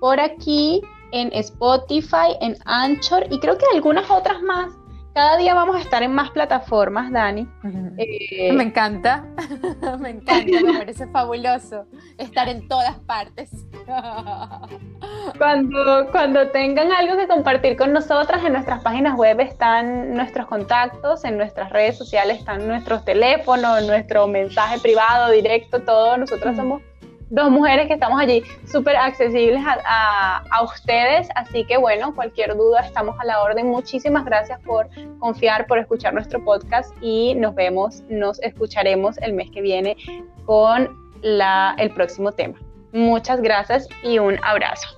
por 0.00 0.20
aquí 0.20 0.80
en 1.12 1.32
Spotify, 1.32 2.36
en 2.40 2.56
Anchor 2.64 3.26
y 3.30 3.38
creo 3.40 3.56
que 3.58 3.64
algunas 3.74 4.10
otras 4.10 4.40
más 4.42 4.72
cada 5.18 5.36
día 5.36 5.52
vamos 5.52 5.74
a 5.74 5.80
estar 5.80 6.00
en 6.04 6.14
más 6.14 6.30
plataformas, 6.30 7.10
Dani. 7.10 7.48
Eh, 7.96 8.52
me 8.52 8.62
encanta, 8.62 9.24
me 9.98 10.10
encanta, 10.10 10.60
me 10.62 10.78
parece 10.78 11.08
fabuloso 11.08 11.86
estar 12.18 12.48
en 12.48 12.68
todas 12.68 13.00
partes. 13.00 13.50
Cuando, 15.38 16.08
cuando 16.12 16.48
tengan 16.48 16.92
algo 16.92 17.16
que 17.16 17.26
compartir 17.26 17.76
con 17.76 17.92
nosotras, 17.92 18.44
en 18.44 18.52
nuestras 18.52 18.82
páginas 18.82 19.16
web 19.16 19.40
están 19.40 20.14
nuestros 20.14 20.46
contactos, 20.46 21.24
en 21.24 21.36
nuestras 21.36 21.70
redes 21.70 21.96
sociales 21.96 22.38
están 22.38 22.68
nuestros 22.68 23.04
teléfonos, 23.04 23.86
nuestro 23.86 24.26
mensaje 24.26 24.78
privado, 24.78 25.30
directo, 25.30 25.80
todo. 25.80 26.16
Nosotros 26.16 26.56
somos 26.56 26.82
dos 27.30 27.50
mujeres 27.50 27.86
que 27.86 27.94
estamos 27.94 28.20
allí 28.20 28.42
súper 28.64 28.96
accesibles 28.96 29.62
a, 29.66 30.42
ustedes. 30.64 31.28
Así 31.36 31.64
que 31.64 31.76
bueno, 31.76 32.14
cualquier 32.14 32.56
duda 32.56 32.80
estamos 32.80 33.18
a 33.20 33.24
la 33.24 33.40
orden. 33.42 33.68
Muchísimas 33.68 34.24
gracias 34.24 34.60
por 34.60 34.88
confiar, 35.18 35.66
por 35.66 35.78
escuchar 35.78 36.12
nuestro 36.12 36.44
podcast 36.44 36.92
y 37.00 37.34
nos 37.36 37.54
vemos, 37.54 38.02
nos 38.08 38.40
escucharemos 38.42 39.16
el 39.18 39.34
mes 39.34 39.50
que 39.50 39.60
viene 39.62 39.96
con 40.44 40.88
la, 41.22 41.74
el 41.78 41.90
próximo 41.90 42.32
tema. 42.32 42.58
Muchas 42.92 43.40
gracias 43.40 43.88
y 44.02 44.18
un 44.18 44.38
abrazo. 44.42 44.97